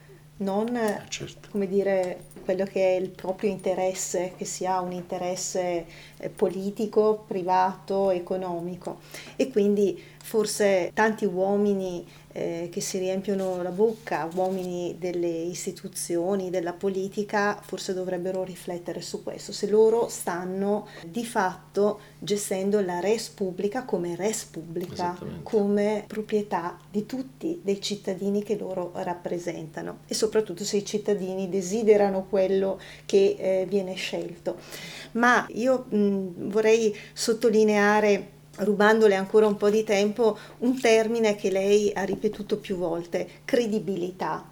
non 0.43 0.77
eh, 0.77 1.05
certo. 1.09 1.49
come 1.51 1.67
dire 1.67 2.31
quello 2.45 2.65
che 2.65 2.97
è 2.97 3.01
il 3.01 3.11
proprio 3.11 3.51
interesse, 3.51 4.33
che 4.37 4.45
sia 4.45 4.81
un 4.81 4.93
interesse 4.93 5.87
eh, 6.19 6.29
politico, 6.29 7.25
privato, 7.27 8.11
economico. 8.11 8.99
E 9.37 9.51
quindi 9.51 10.01
forse 10.23 10.91
tanti 10.93 11.25
uomini 11.25 12.05
eh, 12.33 12.69
che 12.71 12.81
si 12.81 12.99
riempiono 12.99 13.63
la 13.63 13.71
bocca, 13.71 14.29
uomini 14.35 14.97
delle 14.99 15.29
istituzioni, 15.29 16.51
della 16.51 16.73
politica, 16.73 17.61
forse 17.63 17.95
dovrebbero 17.95 18.43
riflettere 18.43 19.01
su 19.01 19.23
questo, 19.23 19.53
se 19.53 19.69
loro 19.69 20.09
stanno 20.09 20.89
di 21.07 21.25
fatto 21.25 22.01
gestendo 22.19 22.81
la 22.81 23.01
res 23.01 23.29
pubblica 23.29 23.85
come 23.85 24.17
res 24.17 24.45
pubblica, 24.45 25.19
come 25.43 26.05
proprietà 26.07 26.79
di 26.91 27.07
tutti, 27.07 27.61
dei 27.63 27.81
cittadini 27.81 28.43
che 28.43 28.57
loro 28.57 28.93
rappresentano. 28.95 29.99
E 30.07 30.15
soprattutto 30.15 30.65
se 30.65 30.79
i 30.79 30.85
cittadini 30.85 31.49
desiderano 31.49 32.27
quello 32.29 32.81
che 33.07 33.37
eh, 33.39 33.67
viene 33.69 33.95
scelto. 33.95 34.57
Ma 35.13 35.47
io 35.51 35.85
mh, 35.89 36.49
vorrei 36.49 36.97
sottolineare 37.13 38.41
rubandole 38.59 39.15
ancora 39.15 39.47
un 39.47 39.57
po' 39.57 39.71
di 39.71 39.85
tempo, 39.85 40.39
un 40.59 40.81
termine 40.81 41.35
che 41.35 41.51
lei 41.51 41.93
ha 41.95 42.05
ripetuto 42.05 42.59
più 42.59 42.77
volte, 42.77 43.29
credibilità. 43.45 44.49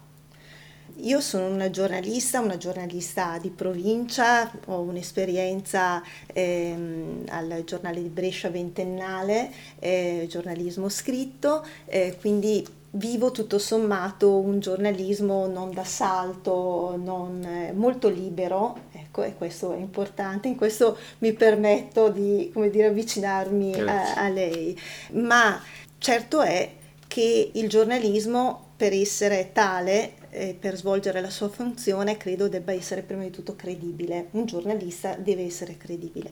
Io 1.03 1.19
sono 1.19 1.47
una 1.47 1.69
giornalista, 1.69 2.41
una 2.41 2.57
giornalista 2.57 3.39
di 3.39 3.49
provincia, 3.49 4.51
ho 4.67 4.81
un'esperienza 4.81 6.03
ehm, 6.27 7.23
al 7.29 7.63
giornale 7.65 8.01
di 8.01 8.09
Brescia 8.09 8.49
ventennale, 8.49 9.51
eh, 9.79 10.27
giornalismo 10.29 10.89
scritto, 10.89 11.65
eh, 11.85 12.17
quindi 12.19 12.63
vivo 12.91 13.31
tutto 13.31 13.57
sommato 13.57 14.37
un 14.37 14.59
giornalismo 14.59 15.47
non 15.47 15.71
d'assalto, 15.71 16.99
non, 17.01 17.41
eh, 17.43 17.71
molto 17.71 18.09
libero, 18.09 18.89
ecco, 19.11 19.23
e 19.23 19.35
questo 19.35 19.73
è 19.73 19.77
importante, 19.77 20.47
in 20.47 20.55
questo 20.55 20.97
mi 21.19 21.33
permetto 21.33 22.09
di 22.09 22.51
dire, 22.71 22.87
avvicinarmi 22.87 23.81
a, 23.81 24.13
a 24.15 24.29
lei, 24.29 24.77
ma 25.11 25.61
certo 25.97 26.41
è 26.41 26.69
che 27.07 27.51
il 27.53 27.67
giornalismo 27.67 28.69
per 28.77 28.93
essere 28.93 29.51
tale 29.53 30.13
eh, 30.29 30.55
per 30.57 30.75
svolgere 30.75 31.21
la 31.21 31.29
sua 31.29 31.49
funzione 31.49 32.17
credo 32.17 32.47
debba 32.47 32.71
essere 32.71 33.01
prima 33.01 33.23
di 33.23 33.29
tutto 33.29 33.55
credibile. 33.55 34.27
Un 34.31 34.45
giornalista 34.45 35.15
deve 35.15 35.43
essere 35.43 35.77
credibile. 35.77 36.31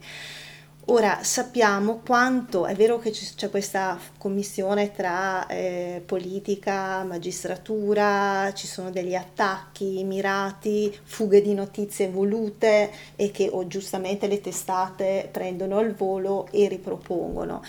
Ora 0.91 1.19
sappiamo 1.21 2.01
quanto 2.03 2.65
è 2.65 2.73
vero 2.73 2.97
che 2.97 3.11
c'è 3.11 3.51
questa 3.51 3.99
commissione 4.17 4.91
tra 4.91 5.45
eh, 5.45 6.01
politica, 6.03 7.03
magistratura, 7.03 8.51
ci 8.55 8.65
sono 8.65 8.89
degli 8.89 9.13
attacchi 9.13 10.03
mirati, 10.03 10.91
fughe 11.03 11.43
di 11.43 11.53
notizie 11.53 12.09
volute 12.09 12.89
e 13.15 13.29
che 13.29 13.49
oh, 13.51 13.67
giustamente 13.67 14.25
le 14.25 14.41
testate 14.41 15.29
prendono 15.31 15.77
al 15.77 15.93
volo 15.93 16.47
e 16.49 16.67
ripropongono. 16.67 17.61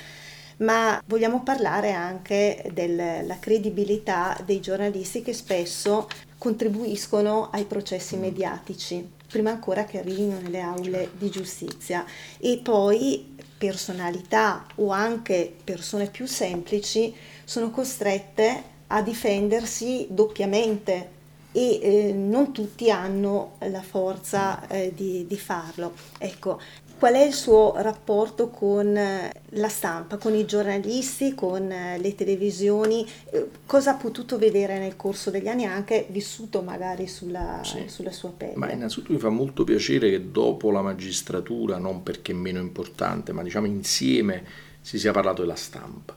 Ma 0.59 1.03
vogliamo 1.05 1.43
parlare 1.43 1.93
anche 1.93 2.71
della 2.73 3.39
credibilità 3.39 4.35
dei 4.47 4.61
giornalisti 4.61 5.21
che 5.21 5.35
spesso 5.35 6.09
contribuiscono 6.39 7.51
ai 7.53 7.67
processi 7.67 8.17
mm. 8.17 8.21
mediatici 8.21 9.19
prima 9.31 9.51
ancora 9.51 9.85
che 9.85 9.99
arrivino 9.99 10.39
nelle 10.41 10.61
aule 10.61 11.11
di 11.17 11.31
giustizia 11.31 12.05
e 12.39 12.61
poi 12.63 13.37
personalità 13.57 14.67
o 14.77 14.91
anche 14.91 15.55
persone 15.63 16.07
più 16.07 16.27
semplici 16.27 17.15
sono 17.45 17.71
costrette 17.71 18.63
a 18.89 19.03
difendersi 19.03 20.07
doppiamente 20.11 21.19
e 21.53 21.81
eh, 21.83 22.13
non 22.13 22.53
tutti 22.53 22.91
hanno 22.91 23.57
la 23.59 23.83
forza 23.83 24.67
eh, 24.69 24.93
di, 24.95 25.27
di, 25.27 25.37
farlo. 25.37 25.95
Ecco, 26.19 26.61
qual 27.01 27.15
è 27.15 27.25
il 27.25 27.33
suo 27.33 27.73
rapporto 27.79 28.51
con 28.51 28.95
eh, 28.95 29.33
la 29.53 29.69
stampa, 29.71 30.19
con 30.19 30.35
i 30.35 30.45
giornalisti, 30.45 31.35
con 31.35 31.73
eh, 31.73 31.97
le 31.99 32.15
televisioni? 32.15 33.07
Eh, 33.31 33.49
cosa 33.65 33.93
ha 33.93 33.95
potuto 33.95 34.37
vedere 34.37 34.79
nel 34.79 34.97
corso 34.97 35.31
degli 35.31 35.49
anni, 35.49 35.65
anche 35.65 36.05
vissuto 36.11 36.61
magari 36.61 37.07
sulla, 37.07 37.63
sì. 37.65 37.85
sulla 37.87 38.13
sua 38.13 38.33
pelle? 38.37 38.57
Ma 38.57 38.71
innanzitutto 38.71 39.15
mi 39.15 39.19
fa 39.19 39.31
molto 39.31 39.65
piacere 39.65 40.11
che 40.11 40.31
dopo 40.31 40.71
la 40.71 40.83
magistratura, 40.83 41.79
non 41.79 42.03
perché 42.03 42.35
meno 42.35 42.61
importante, 42.61 43.33
ma 43.33 43.43
diciamo 43.43 43.65
insieme 43.65 44.45
si 44.83 44.99
sia 44.99 45.13
parlato 45.13 45.41
della 45.41 45.55
stampa. 45.55 46.15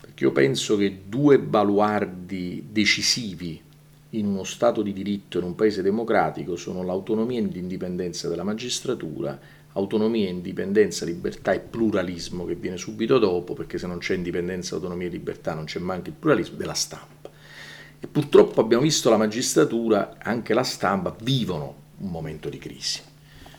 Perché 0.00 0.24
io 0.24 0.32
penso 0.32 0.76
che 0.76 1.02
due 1.06 1.38
baluardi 1.38 2.66
decisivi 2.72 3.62
in 4.10 4.26
uno 4.26 4.42
Stato 4.42 4.82
di 4.82 4.92
diritto, 4.92 5.38
in 5.38 5.44
un 5.44 5.54
paese 5.54 5.80
democratico, 5.80 6.56
sono 6.56 6.82
l'autonomia 6.82 7.38
e 7.38 7.42
l'indipendenza 7.42 8.28
della 8.28 8.42
magistratura, 8.42 9.62
autonomia, 9.74 10.28
indipendenza, 10.28 11.04
libertà 11.04 11.52
e 11.52 11.60
pluralismo 11.60 12.44
che 12.44 12.54
viene 12.54 12.76
subito 12.76 13.18
dopo, 13.18 13.54
perché 13.54 13.78
se 13.78 13.86
non 13.86 13.98
c'è 13.98 14.14
indipendenza, 14.14 14.74
autonomia 14.74 15.06
e 15.06 15.10
libertà 15.10 15.54
non 15.54 15.64
c'è 15.64 15.78
manco 15.78 16.08
il 16.08 16.14
pluralismo 16.18 16.56
della 16.56 16.74
stampa. 16.74 17.30
E 18.00 18.06
purtroppo 18.06 18.60
abbiamo 18.60 18.82
visto 18.82 19.10
la 19.10 19.16
magistratura, 19.16 20.16
anche 20.18 20.54
la 20.54 20.62
stampa, 20.62 21.16
vivono 21.22 21.82
un 21.98 22.10
momento 22.10 22.48
di 22.48 22.58
crisi. 22.58 23.00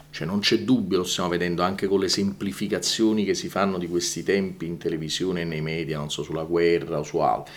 Cioè 0.10 0.25
non 0.25 0.39
c'è 0.39 0.60
dubbio, 0.60 0.99
lo 0.99 1.04
stiamo 1.04 1.30
vedendo 1.30 1.62
anche 1.62 1.88
con 1.88 1.99
le 1.99 2.08
semplificazioni 2.08 3.25
che 3.25 3.34
si 3.34 3.49
fanno 3.49 3.78
di 3.78 3.89
questi 3.89 4.23
tempi 4.23 4.65
in 4.65 4.78
televisione 4.78 5.41
e 5.41 5.43
nei 5.43 5.62
media, 5.62 5.97
non 5.97 6.10
so, 6.10 6.23
sulla 6.23 6.43
guerra 6.43 6.99
o 6.99 7.04
su 7.04 7.17
altro. 7.17 7.54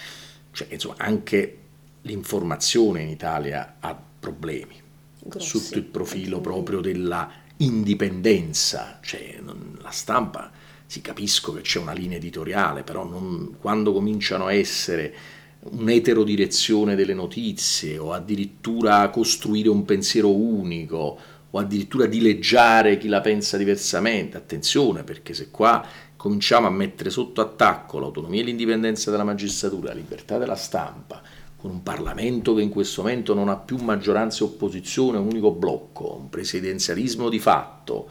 Cioè, 0.50 0.66
insomma, 0.72 0.96
anche 0.98 1.58
l'informazione 2.02 3.02
in 3.02 3.08
Italia 3.08 3.76
ha 3.78 3.96
problemi 4.18 4.74
Grossi, 5.20 5.58
sotto 5.58 5.78
il 5.78 5.84
profilo 5.84 6.40
proprio 6.40 6.80
della 6.80 7.30
indipendenza, 7.58 8.98
cioè 9.02 9.40
la 9.80 9.90
stampa, 9.90 10.50
si 10.86 11.00
capisco 11.00 11.52
che 11.52 11.60
c'è 11.60 11.78
una 11.78 11.92
linea 11.92 12.16
editoriale, 12.16 12.82
però 12.82 13.04
non, 13.04 13.56
quando 13.60 13.92
cominciano 13.92 14.46
a 14.46 14.52
essere 14.52 15.14
un'eterodirezione 15.60 16.94
delle 16.94 17.14
notizie 17.14 17.98
o 17.98 18.12
addirittura 18.12 19.10
costruire 19.10 19.68
un 19.68 19.84
pensiero 19.84 20.32
unico 20.34 21.18
o 21.50 21.58
addirittura 21.58 22.06
dileggiare 22.06 22.96
chi 22.96 23.08
la 23.08 23.20
pensa 23.20 23.56
diversamente, 23.56 24.36
attenzione 24.36 25.02
perché 25.02 25.34
se 25.34 25.50
qua 25.50 25.84
cominciamo 26.16 26.66
a 26.66 26.70
mettere 26.70 27.10
sotto 27.10 27.40
attacco 27.40 27.98
l'autonomia 27.98 28.40
e 28.40 28.44
l'indipendenza 28.44 29.10
della 29.10 29.24
magistratura, 29.24 29.88
la 29.88 29.94
libertà 29.94 30.38
della 30.38 30.56
stampa, 30.56 31.22
con 31.58 31.70
un 31.70 31.82
Parlamento 31.82 32.54
che 32.54 32.62
in 32.62 32.68
questo 32.68 33.02
momento 33.02 33.34
non 33.34 33.48
ha 33.48 33.56
più 33.56 33.78
maggioranza 33.78 34.44
e 34.44 34.46
opposizione, 34.46 35.18
un 35.18 35.26
unico 35.26 35.50
blocco, 35.50 36.14
un 36.14 36.28
presidenzialismo 36.28 37.28
di 37.28 37.40
fatto, 37.40 38.08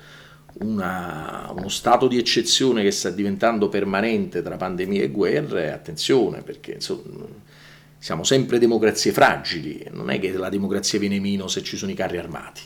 una, 0.60 1.50
uno 1.56 1.70
stato 1.70 2.08
di 2.08 2.18
eccezione 2.18 2.84
che 2.84 2.92
sta 2.92 3.10
diventando 3.10 3.70
permanente 3.70 4.42
tra 4.42 4.58
pandemie 4.58 5.04
e 5.04 5.10
guerre, 5.10 5.72
attenzione 5.72 6.42
perché 6.42 6.74
insomma, 6.74 7.26
siamo 7.98 8.26
sempre 8.26 8.60
democrazie 8.60 9.14
fragili, 9.14 9.88
non 9.92 10.10
è 10.10 10.20
che 10.20 10.34
la 10.34 10.50
democrazia 10.50 11.00
viene 11.00 11.22
meno 11.22 11.48
se 11.48 11.64
ci 11.64 11.78
sono 11.78 11.92
i 11.92 11.96
carri 11.96 12.18
armati, 12.18 12.62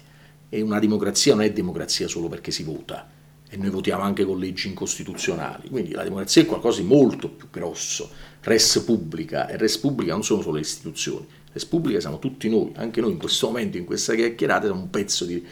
e 0.49 0.61
una 0.61 0.79
democrazia 0.79 1.35
non 1.35 1.43
è 1.43 1.51
democrazia 1.51 2.07
solo 2.07 2.27
perché 2.27 2.49
si 2.49 2.63
vota, 2.63 3.07
e 3.53 3.57
noi 3.57 3.69
votiamo 3.69 4.03
anche 4.03 4.23
con 4.23 4.39
leggi 4.39 4.69
incostituzionali, 4.69 5.67
quindi 5.67 5.91
la 5.91 6.03
democrazia 6.03 6.41
è 6.41 6.45
qualcosa 6.45 6.79
di 6.79 6.87
molto 6.87 7.27
più 7.27 7.49
grosso. 7.51 8.09
Res 8.39 8.81
pubblica, 8.85 9.49
e 9.49 9.57
res 9.57 9.77
pubblica 9.77 10.13
non 10.13 10.23
sono 10.23 10.41
solo 10.41 10.55
le 10.55 10.61
istituzioni, 10.61 11.27
res 11.51 11.65
pubblica 11.65 11.99
siamo 11.99 12.17
tutti 12.17 12.47
noi, 12.47 12.71
anche 12.75 13.01
noi 13.01 13.11
in 13.11 13.17
questo 13.17 13.47
momento, 13.47 13.75
in 13.75 13.83
questa 13.83 14.15
chiacchierata, 14.15 14.67
siamo 14.67 14.79
un 14.79 14.89
pezzo 14.89 15.25
di, 15.25 15.45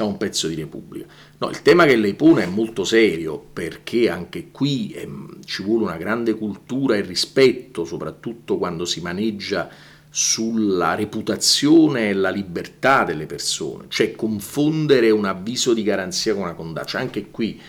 un 0.00 0.16
pezzo 0.18 0.48
di 0.48 0.54
Repubblica. 0.54 1.06
No, 1.38 1.48
il 1.48 1.62
tema 1.62 1.86
che 1.86 1.96
lei 1.96 2.12
pone 2.12 2.42
è 2.42 2.46
molto 2.46 2.84
serio 2.84 3.38
perché 3.38 4.10
anche 4.10 4.50
qui 4.50 4.92
ehm, 4.92 5.42
ci 5.46 5.62
vuole 5.62 5.84
una 5.84 5.96
grande 5.96 6.34
cultura 6.34 6.96
e 6.96 7.00
rispetto, 7.00 7.86
soprattutto 7.86 8.58
quando 8.58 8.84
si 8.84 9.00
maneggia 9.00 9.66
sulla 10.10 10.94
reputazione 10.94 12.08
e 12.08 12.12
la 12.14 12.30
libertà 12.30 13.04
delle 13.04 13.26
persone, 13.26 13.84
cioè 13.88 14.16
confondere 14.16 15.10
un 15.10 15.24
avviso 15.24 15.72
di 15.72 15.84
garanzia 15.84 16.34
con 16.34 16.42
una 16.42 16.54
condanna, 16.54 16.86
cioè 16.86 17.00
anche 17.00 17.30
qui 17.30 17.60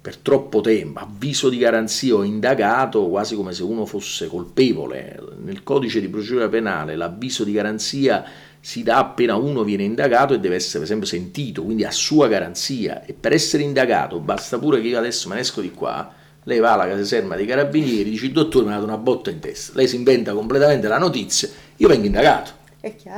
per 0.00 0.16
troppo 0.16 0.60
tempo, 0.60 1.00
avviso 1.00 1.48
di 1.48 1.58
garanzia 1.58 2.14
o 2.14 2.22
indagato, 2.22 3.08
quasi 3.08 3.34
come 3.34 3.52
se 3.52 3.64
uno 3.64 3.84
fosse 3.84 4.28
colpevole. 4.28 5.20
Nel 5.42 5.64
codice 5.64 6.00
di 6.00 6.08
procedura 6.08 6.48
penale 6.48 6.94
l'avviso 6.94 7.42
di 7.42 7.52
garanzia 7.52 8.24
si 8.60 8.82
dà 8.84 8.98
appena 8.98 9.34
uno 9.34 9.64
viene 9.64 9.82
indagato 9.82 10.34
e 10.34 10.40
deve 10.40 10.54
essere 10.54 10.78
per 10.78 10.84
esempio 10.84 11.06
sentito, 11.08 11.64
quindi 11.64 11.84
a 11.84 11.90
sua 11.90 12.28
garanzia. 12.28 13.04
E 13.04 13.12
per 13.12 13.32
essere 13.32 13.64
indagato 13.64 14.20
basta 14.20 14.58
pure 14.58 14.80
che 14.80 14.86
io 14.86 14.98
adesso 14.98 15.28
me 15.28 15.34
ne 15.34 15.40
esco 15.40 15.60
di 15.60 15.72
qua, 15.72 16.14
lei 16.44 16.60
va 16.60 16.72
alla 16.72 16.88
caserma 16.88 17.36
dei 17.36 17.44
carabinieri, 17.44 18.10
dice 18.10 18.26
il 18.26 18.32
dottore 18.32 18.64
mi 18.64 18.70
ha 18.70 18.76
dato 18.76 18.86
una 18.86 18.96
botta 18.96 19.30
in 19.30 19.40
testa, 19.40 19.72
lei 19.74 19.88
si 19.88 19.96
inventa 19.96 20.32
completamente 20.32 20.88
la 20.88 20.98
notizia, 20.98 21.50
io 21.78 21.88
vengo 21.88 22.06
indagato 22.06 22.58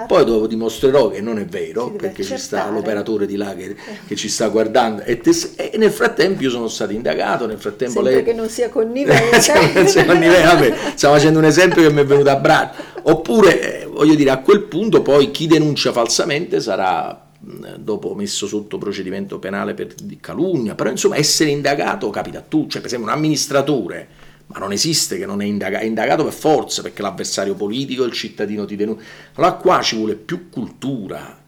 poi 0.06 0.24
dopo 0.24 0.46
dimostrerò 0.46 1.10
che 1.10 1.20
non 1.20 1.38
è 1.38 1.44
vero, 1.44 1.90
perché 1.90 2.22
accettare. 2.22 2.38
ci 2.38 2.44
sta 2.44 2.70
l'operatore 2.70 3.26
di 3.26 3.36
là 3.36 3.54
che, 3.54 3.76
che 4.06 4.16
ci 4.16 4.30
sta 4.30 4.48
guardando 4.48 5.02
e, 5.02 5.20
te, 5.20 5.32
e, 5.56 5.76
nel 5.76 5.90
frattempo 5.90 6.42
io 6.42 6.48
sono 6.48 6.66
stato 6.66 6.92
indagato, 6.92 7.46
nel 7.46 7.58
frattempo 7.58 7.94
Sempre 7.94 8.14
lei... 8.14 8.24
che 8.24 8.32
non 8.32 8.48
sia 8.48 8.70
connivente. 8.70 9.38
stiamo 10.96 11.14
facendo 11.14 11.38
un 11.38 11.44
esempio 11.44 11.82
che 11.82 11.92
mi 11.92 12.00
è 12.00 12.06
venuto 12.06 12.30
a 12.30 12.36
braccio. 12.36 12.82
Oppure, 13.02 13.82
eh, 13.82 13.86
voglio 13.86 14.14
dire, 14.14 14.30
a 14.30 14.38
quel 14.38 14.62
punto 14.62 15.02
poi 15.02 15.30
chi 15.30 15.46
denuncia 15.46 15.92
falsamente 15.92 16.58
sarà 16.60 17.28
dopo 17.76 18.14
messo 18.14 18.46
sotto 18.46 18.78
procedimento 18.78 19.38
penale 19.38 19.74
per 19.74 19.94
calunnia, 20.20 20.74
però 20.74 20.90
insomma 20.90 21.16
essere 21.16 21.50
indagato 21.50 22.08
capita 22.10 22.38
a 22.38 22.44
tutti, 22.46 22.70
cioè 22.70 22.80
per 22.80 22.88
esempio 22.88 23.08
un 23.08 23.14
amministratore 23.14 24.08
ma 24.52 24.58
non 24.58 24.72
esiste 24.72 25.16
che 25.16 25.26
non 25.26 25.40
è 25.40 25.44
indagato, 25.44 25.84
è 25.84 25.86
indagato 25.86 26.24
per 26.24 26.32
forza 26.32 26.82
perché 26.82 27.02
l'avversario 27.02 27.54
politico, 27.54 28.02
il 28.02 28.12
cittadino 28.12 28.64
ti 28.64 28.74
denuncia. 28.74 29.04
Allora 29.34 29.52
qua 29.54 29.80
ci 29.80 29.94
vuole 29.94 30.16
più 30.16 30.48
cultura 30.48 31.40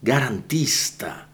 garantista, 0.00 1.28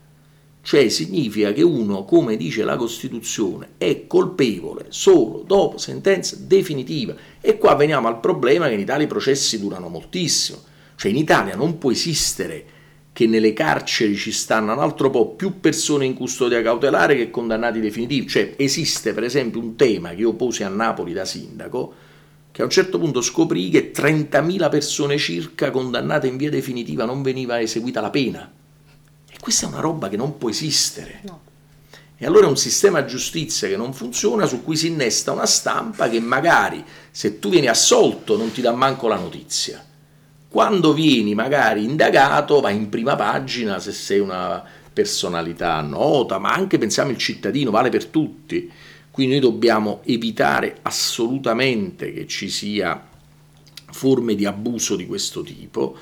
cioè 0.60 0.88
significa 0.90 1.52
che 1.52 1.62
uno, 1.62 2.04
come 2.04 2.37
dice 2.37 2.62
la 2.62 2.76
Costituzione, 2.76 3.70
è 3.78 4.06
colpevole 4.06 4.87
solo 4.90 5.42
dopo 5.46 5.78
sentenza 5.78 6.37
definitiva. 6.38 7.14
E 7.40 7.56
qua 7.56 7.74
veniamo 7.74 8.06
al 8.08 8.20
problema 8.20 8.68
che 8.68 8.74
in 8.74 8.80
Italia 8.80 9.06
i 9.06 9.08
processi 9.08 9.58
durano 9.58 9.88
moltissimo, 9.88 10.58
cioè 10.96 11.10
in 11.10 11.16
Italia 11.16 11.56
non 11.56 11.78
può 11.78 11.90
esistere 11.90 12.66
che 13.14 13.29
nelle 13.29 13.53
carceri 13.53 14.16
ci 14.16 14.33
stanno 14.33 14.72
un 14.72 14.81
altro 14.81 15.09
po' 15.09 15.29
più 15.37 15.61
persone 15.61 16.05
in 16.05 16.14
custodia 16.14 16.61
cautelare 16.62 17.14
che 17.14 17.31
condannati 17.31 17.79
definitivi. 17.79 18.27
Cioè 18.27 18.55
esiste 18.57 19.14
per 19.14 19.22
esempio 19.22 19.61
un 19.61 19.77
tema 19.77 20.09
che 20.11 20.16
io 20.16 20.33
posi 20.33 20.64
a 20.64 20.68
Napoli 20.68 21.12
da 21.12 21.24
sindaco, 21.24 21.94
che 22.50 22.61
a 22.61 22.64
un 22.64 22.70
certo 22.72 22.98
punto 22.98 23.20
scoprì 23.20 23.70
che 23.70 23.92
30.000 23.94 24.68
persone 24.68 25.16
circa 25.16 25.70
condannate 25.70 26.27
in 26.27 26.37
via 26.37 26.50
definitiva 26.50 27.05
non 27.05 27.22
veniva 27.22 27.61
eseguita 27.61 28.00
la 28.00 28.11
pena. 28.11 28.50
E 29.31 29.37
questa 29.38 29.66
è 29.66 29.68
una 29.68 29.81
roba 29.81 30.09
che 30.09 30.16
non 30.16 30.37
può 30.37 30.50
esistere. 30.50 31.20
No. 31.22 31.40
E 32.16 32.27
allora 32.27 32.46
è 32.46 32.48
un 32.48 32.57
sistema 32.57 33.05
giustizia 33.05 33.68
che 33.68 33.77
non 33.77 33.94
funziona, 33.94 34.46
su 34.46 34.64
cui 34.64 34.74
si 34.74 34.88
innesta 34.88 35.31
una 35.31 35.46
stampa 35.46 36.09
che 36.09 36.18
magari 36.18 36.83
se 37.12 37.38
tu 37.38 37.48
vieni 37.48 37.68
assolto 37.68 38.37
non 38.37 38.50
ti 38.50 38.61
dà 38.61 38.72
manco 38.72 39.07
la 39.07 39.18
notizia 39.18 39.92
quando 40.54 40.92
vieni 40.92 41.34
magari 41.34 41.82
indagato 41.82 42.60
vai 42.60 42.76
in 42.76 42.88
prima 42.88 43.16
pagina 43.16 43.80
se 43.80 43.90
sei 43.90 44.20
una 44.20 44.62
personalità 44.92 45.80
nota, 45.80 46.38
ma 46.38 46.52
anche 46.52 46.78
pensiamo 46.78 47.10
il 47.10 47.16
cittadino, 47.18 47.72
vale 47.72 47.88
per 47.88 48.06
tutti. 48.06 48.70
Quindi 49.10 49.32
noi 49.32 49.42
dobbiamo 49.42 50.02
evitare 50.04 50.76
assolutamente 50.82 52.12
che 52.12 52.28
ci 52.28 52.48
sia 52.48 53.04
forme 53.90 54.36
di 54.36 54.46
abuso 54.46 54.94
di 54.94 55.08
questo 55.08 55.42
tipo 55.42 55.96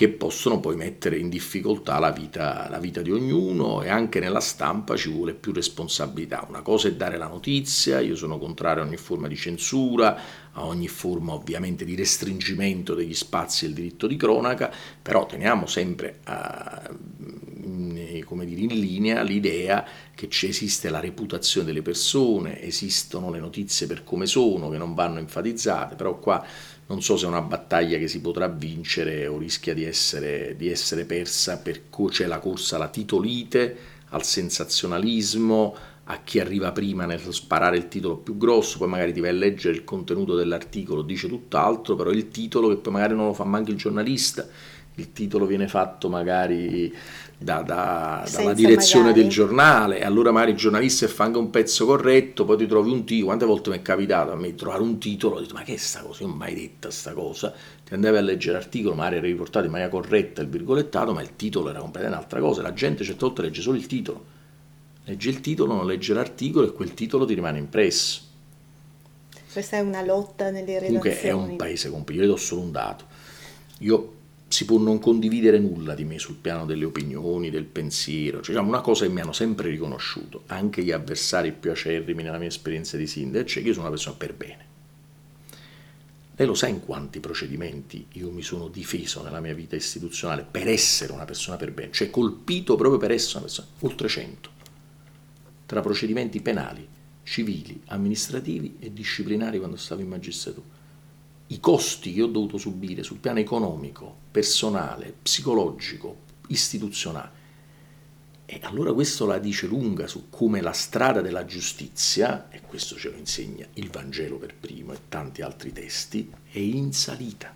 che 0.00 0.08
possono 0.08 0.60
poi 0.60 0.76
mettere 0.76 1.18
in 1.18 1.28
difficoltà 1.28 1.98
la 1.98 2.10
vita, 2.10 2.68
la 2.70 2.78
vita, 2.78 3.02
di 3.02 3.12
ognuno 3.12 3.82
e 3.82 3.90
anche 3.90 4.18
nella 4.18 4.40
stampa 4.40 4.96
ci 4.96 5.10
vuole 5.10 5.34
più 5.34 5.52
responsabilità. 5.52 6.46
Una 6.48 6.62
cosa 6.62 6.88
è 6.88 6.94
dare 6.94 7.18
la 7.18 7.26
notizia, 7.26 8.00
io 8.00 8.16
sono 8.16 8.38
contrario 8.38 8.82
a 8.82 8.86
ogni 8.86 8.96
forma 8.96 9.28
di 9.28 9.36
censura, 9.36 10.18
a 10.52 10.64
ogni 10.64 10.88
forma 10.88 11.34
ovviamente 11.34 11.84
di 11.84 11.94
restringimento 11.94 12.94
degli 12.94 13.12
spazi 13.12 13.66
del 13.66 13.74
diritto 13.74 14.06
di 14.06 14.16
cronaca, 14.16 14.72
però 15.02 15.26
teniamo 15.26 15.66
sempre 15.66 16.20
in, 17.62 18.22
come 18.24 18.46
dire, 18.46 18.60
in 18.62 18.80
linea 18.80 19.20
l'idea 19.20 19.86
che 20.14 20.30
esiste 20.30 20.88
la 20.88 21.00
reputazione 21.00 21.66
delle 21.66 21.82
persone, 21.82 22.62
esistono 22.62 23.30
le 23.30 23.38
notizie 23.38 23.86
per 23.86 24.02
come 24.02 24.24
sono, 24.24 24.70
che 24.70 24.78
non 24.78 24.94
vanno 24.94 25.18
enfatizzate, 25.18 25.94
però 25.94 26.18
qua 26.18 26.42
non 26.90 27.02
so 27.02 27.16
se 27.16 27.24
è 27.24 27.28
una 27.28 27.40
battaglia 27.40 27.98
che 27.98 28.08
si 28.08 28.20
potrà 28.20 28.48
vincere 28.48 29.28
o 29.28 29.38
rischia 29.38 29.74
di 29.74 29.84
essere, 29.84 30.56
di 30.56 30.68
essere 30.68 31.04
persa 31.04 31.58
perché 31.58 32.04
c'è 32.08 32.26
la 32.26 32.40
corsa 32.40 32.76
alla 32.76 32.88
titolite, 32.88 33.76
al 34.08 34.24
sensazionalismo, 34.24 35.76
a 36.04 36.20
chi 36.24 36.40
arriva 36.40 36.72
prima 36.72 37.06
nel 37.06 37.20
sparare 37.32 37.76
il 37.76 37.86
titolo 37.86 38.16
più 38.16 38.36
grosso, 38.36 38.78
poi 38.78 38.88
magari 38.88 39.12
ti 39.12 39.20
vai 39.20 39.30
a 39.30 39.34
leggere 39.34 39.76
il 39.76 39.84
contenuto 39.84 40.34
dell'articolo, 40.34 41.02
dice 41.02 41.28
tutt'altro, 41.28 41.94
però 41.94 42.10
il 42.10 42.28
titolo 42.28 42.68
che 42.68 42.76
poi 42.76 42.92
magari 42.94 43.14
non 43.14 43.26
lo 43.26 43.34
fa 43.34 43.44
manco 43.44 43.70
il 43.70 43.76
giornalista, 43.76 44.48
il 45.00 45.12
titolo 45.12 45.46
viene 45.46 45.66
fatto 45.66 46.08
magari 46.08 46.94
da, 47.36 47.62
da, 47.62 48.28
dalla 48.30 48.52
direzione 48.52 49.06
magari. 49.06 49.22
del 49.22 49.30
giornale, 49.30 50.02
allora 50.02 50.30
magari 50.30 50.52
il 50.52 50.58
giornalista 50.58 51.08
fa 51.08 51.24
anche 51.24 51.38
un 51.38 51.48
pezzo 51.48 51.86
corretto, 51.86 52.44
poi 52.44 52.58
ti 52.58 52.66
trovi 52.66 52.90
un 52.90 53.04
titolo, 53.04 53.26
quante 53.26 53.46
volte 53.46 53.70
mi 53.70 53.76
è 53.76 53.82
capitato 53.82 54.32
a 54.32 54.36
me 54.36 54.50
di 54.50 54.54
trovare 54.56 54.82
un 54.82 54.98
titolo, 54.98 55.36
ho 55.36 55.40
detto 55.40 55.54
ma 55.54 55.62
che 55.62 55.74
è 55.74 55.76
sta 55.76 56.00
cosa, 56.02 56.20
io 56.20 56.26
non 56.26 56.36
ho 56.36 56.38
mai 56.38 56.54
detta 56.54 56.90
sta 56.90 57.14
cosa, 57.14 57.54
ti 57.84 57.94
andavi 57.94 58.16
a 58.18 58.20
leggere 58.20 58.58
l'articolo, 58.58 58.94
magari 58.94 59.16
era 59.16 59.26
riportato 59.26 59.64
in 59.64 59.70
maniera 59.70 59.90
corretta 59.90 60.42
il 60.42 60.48
virgolettato, 60.48 61.14
ma 61.14 61.22
il 61.22 61.34
titolo 61.34 61.70
era 61.70 61.80
completamente 61.80 62.18
un'altra 62.18 62.40
cosa, 62.40 62.62
la 62.62 62.74
gente 62.74 63.04
certe 63.04 63.24
volte 63.24 63.42
legge 63.42 63.62
solo 63.62 63.78
il 63.78 63.86
titolo, 63.86 64.24
legge 65.04 65.30
il 65.30 65.40
titolo, 65.40 65.74
non 65.74 65.86
legge 65.86 66.12
l'articolo 66.12 66.66
e 66.66 66.72
quel 66.72 66.92
titolo 66.92 67.24
ti 67.24 67.32
rimane 67.34 67.58
impresso. 67.58 68.28
Questa 69.50 69.78
è 69.78 69.80
una 69.80 70.04
lotta 70.04 70.50
nelle 70.50 70.78
relazioni. 70.78 70.98
Comunque 70.98 71.20
è 71.22 71.32
un 71.32 71.56
paese 71.56 71.90
complicato, 71.90 72.28
io 72.28 72.34
do 72.34 72.38
solo 72.38 72.60
un 72.60 72.70
dato. 72.70 73.04
Io 73.78 74.12
si 74.50 74.64
può 74.64 74.78
non 74.78 74.98
condividere 74.98 75.60
nulla 75.60 75.94
di 75.94 76.02
me 76.02 76.18
sul 76.18 76.34
piano 76.34 76.66
delle 76.66 76.84
opinioni, 76.84 77.50
del 77.50 77.66
pensiero, 77.66 78.38
cioè, 78.38 78.52
diciamo, 78.52 78.66
una 78.66 78.80
cosa 78.80 79.06
che 79.06 79.12
mi 79.12 79.20
hanno 79.20 79.32
sempre 79.32 79.68
riconosciuto, 79.68 80.42
anche 80.46 80.82
gli 80.82 80.90
avversari 80.90 81.52
più 81.52 81.70
acerrimi 81.70 82.24
nella 82.24 82.38
mia 82.38 82.48
esperienza 82.48 82.96
di 82.96 83.06
sindaco, 83.06 83.46
cioè 83.46 83.62
che 83.62 83.68
io 83.68 83.74
sono 83.74 83.86
una 83.86 83.94
persona 83.94 84.16
per 84.16 84.34
bene. 84.34 84.66
Lei 86.34 86.48
lo 86.48 86.54
sa 86.54 86.66
in 86.66 86.80
quanti 86.80 87.20
procedimenti 87.20 88.06
io 88.14 88.32
mi 88.32 88.42
sono 88.42 88.66
difeso 88.66 89.22
nella 89.22 89.38
mia 89.38 89.54
vita 89.54 89.76
istituzionale 89.76 90.44
per 90.50 90.66
essere 90.66 91.12
una 91.12 91.24
persona 91.24 91.56
per 91.56 91.70
bene, 91.70 91.92
cioè 91.92 92.10
colpito 92.10 92.74
proprio 92.74 92.98
per 92.98 93.12
essere 93.12 93.38
una 93.38 93.46
persona, 93.46 93.68
oltre 93.78 94.08
100, 94.08 94.50
tra 95.66 95.80
procedimenti 95.80 96.40
penali, 96.40 96.88
civili, 97.22 97.80
amministrativi 97.86 98.78
e 98.80 98.92
disciplinari 98.92 99.58
quando 99.58 99.76
stavo 99.76 100.00
in 100.00 100.08
magistratura 100.08 100.79
i 101.50 101.58
costi 101.58 102.12
che 102.12 102.22
ho 102.22 102.26
dovuto 102.26 102.58
subire 102.58 103.02
sul 103.02 103.18
piano 103.18 103.40
economico, 103.40 104.14
personale, 104.30 105.14
psicologico, 105.20 106.28
istituzionale. 106.48 107.38
E 108.46 108.60
allora 108.62 108.92
questo 108.92 109.26
la 109.26 109.38
dice 109.38 109.66
lunga 109.66 110.06
su 110.06 110.28
come 110.28 110.60
la 110.60 110.72
strada 110.72 111.20
della 111.20 111.44
giustizia, 111.44 112.48
e 112.50 112.60
questo 112.60 112.96
ce 112.96 113.10
lo 113.10 113.16
insegna 113.16 113.66
il 113.74 113.90
Vangelo 113.90 114.38
per 114.38 114.54
primo 114.54 114.92
e 114.92 114.98
tanti 115.08 115.42
altri 115.42 115.72
testi, 115.72 116.32
è 116.50 116.58
in 116.58 116.92
salita. 116.92 117.52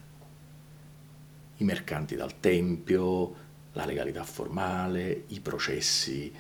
I 1.57 1.65
mercanti 1.65 2.17
dal 2.17 2.41
Tempio, 2.41 3.35
la 3.73 3.85
legalità 3.85 4.25
formale, 4.25 5.25
i 5.29 5.41
processi, 5.41 6.33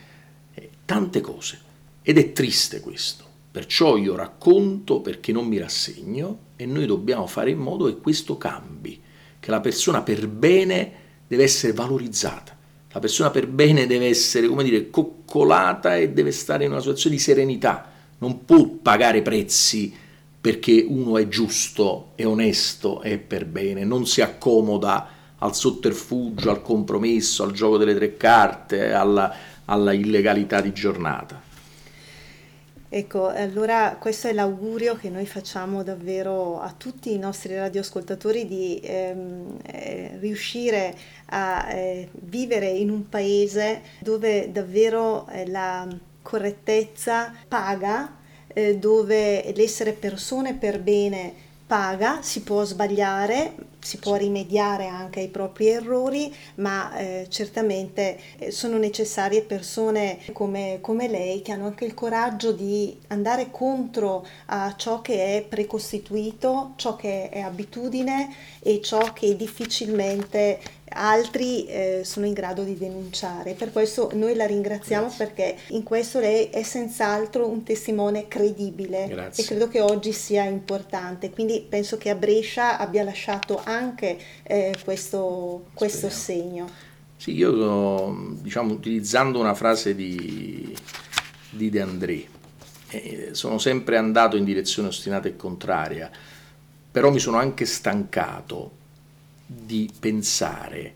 eh, 0.55 0.71
tante 0.85 1.21
cose. 1.21 1.73
Ed 2.03 2.19
è 2.19 2.33
triste 2.33 2.81
questo, 2.81 3.29
Perciò 3.55 3.97
io 3.97 4.17
racconto 4.17 5.01
perché 5.01 5.31
non 5.31 5.47
mi 5.47 5.59
rassegno 5.59 6.39
e 6.57 6.67
noi 6.67 6.87
dobbiamo 6.87 7.29
fare 7.29 7.53
in 7.53 7.59
modo 7.59 7.85
che 7.85 7.99
questo 7.99 8.37
cambi, 8.37 9.01
che 9.39 9.51
la 9.53 9.61
persona 9.61 10.03
per 10.03 10.27
bene 10.27 10.93
deve 11.25 11.45
essere 11.45 11.73
valorizzata, 11.73 12.57
la 12.91 12.99
persona 12.99 13.31
per 13.31 13.47
bene 13.47 13.87
deve 13.87 14.09
essere, 14.09 14.49
come 14.49 14.65
dire, 14.65 14.91
coccolata 14.91 15.95
e 15.95 16.11
deve 16.11 16.33
stare 16.33 16.65
in 16.65 16.73
una 16.73 16.81
situazione 16.81 17.15
di 17.15 17.23
serenità, 17.23 17.93
non 18.19 18.45
può 18.45 18.67
pagare 18.67 19.23
prezzi 19.23 19.95
perché 20.41 20.85
uno 20.89 21.17
è 21.17 21.29
giusto, 21.29 22.11
è 22.17 22.27
onesto, 22.27 23.03
è 23.03 23.19
per 23.19 23.47
bene, 23.47 23.85
non 23.85 24.05
si 24.05 24.21
accomoda 24.21 25.09
al 25.39 25.55
sotterfugio, 25.55 26.51
al 26.51 26.61
compromesso, 26.61 27.45
al 27.45 27.53
gioco 27.53 27.77
delle 27.77 27.95
tre 27.95 28.17
carte, 28.17 28.91
alla, 28.91 29.33
alla 29.67 29.93
illegalità 29.93 30.61
di 30.61 30.73
giornata. 30.73 31.53
Ecco, 32.97 33.27
allora 33.27 33.97
questo 33.99 34.29
è 34.29 34.33
l'augurio 34.33 34.95
che 34.95 35.11
noi 35.11 35.27
facciamo 35.27 35.83
davvero 35.83 36.61
a 36.61 36.73
tutti 36.79 37.13
i 37.13 37.19
nostri 37.19 37.57
radioascoltatori 37.57 38.47
di 38.47 38.79
ehm, 38.81 39.57
eh, 39.67 40.17
riuscire 40.21 40.95
a 41.31 41.73
eh, 41.73 42.09
vivere 42.13 42.69
in 42.69 42.91
un 42.91 43.09
paese 43.09 43.83
dove 43.99 44.53
davvero 44.53 45.27
eh, 45.27 45.45
la 45.49 45.89
correttezza 46.23 47.35
paga, 47.49 48.15
eh, 48.47 48.79
dove 48.79 49.53
l'essere 49.57 49.91
persone 49.91 50.55
per 50.55 50.81
bene 50.81 51.35
paga, 51.67 52.23
si 52.23 52.43
può 52.43 52.63
sbagliare, 52.63 53.55
si 53.85 53.99
può 53.99 54.17
rimediare 54.17 54.87
anche 54.87 55.21
ai 55.21 55.29
propri 55.29 55.69
errori, 55.69 56.35
ma 56.57 56.97
eh, 56.97 57.27
certamente 57.29 58.19
eh, 58.39 58.51
sono 58.51 58.79
necessarie 58.79 59.43
persone 59.43 60.21
come, 60.33 60.79
come, 60.81 61.07
lei 61.07 61.43
che 61.43 61.53
hanno 61.53 61.67
anche 61.67 61.85
il 61.85 61.93
coraggio 61.93 62.53
di 62.53 62.99
andare 63.09 63.51
contro 63.51 64.27
a 64.47 64.75
ciò 64.77 65.03
che 65.03 65.37
è 65.37 65.43
precostituito, 65.43 66.73
ciò 66.77 66.97
che 66.97 67.29
è 67.29 67.41
abitudine 67.41 68.35
e 68.61 68.81
ciò 68.81 69.13
che 69.13 69.37
difficilmente 69.37 70.59
altri 70.91 71.67
eh, 71.67 72.03
sono 72.05 72.27
in 72.27 72.33
grado 72.33 72.63
di 72.63 72.77
denunciare. 72.77 73.55
Per 73.55 73.73
questo 73.73 74.11
noi 74.15 74.35
la 74.35 74.47
ringraziamo 74.47 75.07
Grazie. 75.07 75.27
perché 75.27 75.57
in 75.69 75.83
questo 75.83 76.21
lei 76.21 76.51
è 76.51 76.63
senz'altro 76.63 77.49
un 77.49 77.63
testimone 77.63 78.29
credibile 78.29 79.07
Grazie. 79.09 79.43
e 79.43 79.47
credo 79.47 79.69
che 79.69 79.81
oggi 79.81 80.13
sia 80.13 80.45
importante. 80.45 81.31
Quindi 81.31 81.65
penso 81.67 81.97
che 81.99 82.11
a 82.11 82.15
Brescia 82.15 82.79
abbia 82.79 83.03
lasciato 83.03 83.61
anche 83.65 84.19
eh, 84.43 84.75
questo, 84.85 85.67
questo 85.75 86.11
segno. 86.11 86.69
Sì, 87.17 87.33
io 87.33 88.37
diciamo 88.41 88.73
utilizzando 88.73 89.41
una 89.41 89.55
frase 89.55 89.95
di, 89.95 90.77
di 91.51 91.71
De 91.71 91.81
André, 91.81 92.27
eh, 92.91 93.29
sono 93.33 93.59
sempre 93.59 93.97
andato 93.97 94.37
in 94.37 94.45
direzione 94.45 94.89
ostinata 94.89 95.29
e 95.29 95.37
contraria, 95.37 96.11
però 96.91 97.11
mi 97.11 97.19
sono 97.19 97.39
anche 97.39 97.65
stancato 97.65 98.83
di 99.47 99.91
pensare 99.99 100.95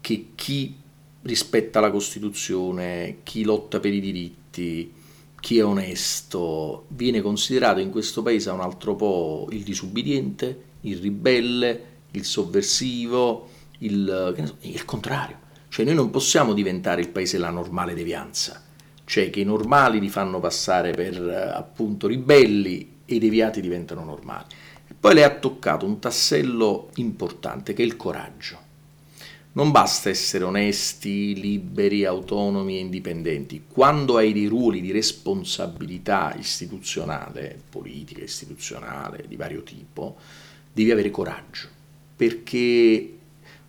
che 0.00 0.28
chi 0.34 0.74
rispetta 1.22 1.80
la 1.80 1.90
Costituzione, 1.90 3.18
chi 3.22 3.44
lotta 3.44 3.80
per 3.80 3.92
i 3.92 4.00
diritti, 4.00 4.92
chi 5.40 5.58
è 5.58 5.64
onesto, 5.64 6.86
viene 6.88 7.20
considerato 7.20 7.80
in 7.80 7.90
questo 7.90 8.22
paese 8.22 8.50
un 8.50 8.60
altro 8.60 8.96
po' 8.96 9.46
il 9.50 9.62
disubbidiente, 9.62 10.64
il 10.82 10.98
ribelle, 10.98 11.84
il 12.12 12.24
sovversivo, 12.24 13.48
il, 13.78 14.34
so, 14.44 14.56
il 14.60 14.84
contrario. 14.84 15.46
Cioè 15.68 15.84
noi 15.84 15.94
non 15.94 16.10
possiamo 16.10 16.54
diventare 16.54 17.00
il 17.00 17.10
paese 17.10 17.38
la 17.38 17.50
normale 17.50 17.94
devianza, 17.94 18.64
cioè 19.04 19.30
che 19.30 19.40
i 19.40 19.44
normali 19.44 20.00
li 20.00 20.08
fanno 20.08 20.40
passare 20.40 20.92
per 20.92 21.20
appunto 21.54 22.06
ribelli 22.06 22.96
e 23.04 23.14
i 23.16 23.18
deviati 23.18 23.60
diventano 23.60 24.04
normali. 24.04 24.46
Poi 25.00 25.14
lei 25.14 25.22
ha 25.22 25.34
toccato 25.34 25.86
un 25.86 26.00
tassello 26.00 26.90
importante 26.96 27.72
che 27.72 27.82
è 27.82 27.86
il 27.86 27.96
coraggio. 27.96 28.66
Non 29.52 29.70
basta 29.70 30.08
essere 30.08 30.44
onesti, 30.44 31.38
liberi, 31.40 32.04
autonomi 32.04 32.76
e 32.76 32.80
indipendenti. 32.80 33.64
Quando 33.68 34.16
hai 34.16 34.32
dei 34.32 34.46
ruoli 34.46 34.80
di 34.80 34.90
responsabilità 34.90 36.34
istituzionale, 36.36 37.60
politica, 37.68 38.22
istituzionale, 38.22 39.24
di 39.26 39.36
vario 39.36 39.62
tipo, 39.62 40.16
devi 40.72 40.90
avere 40.90 41.10
coraggio. 41.10 41.68
Perché 42.16 43.16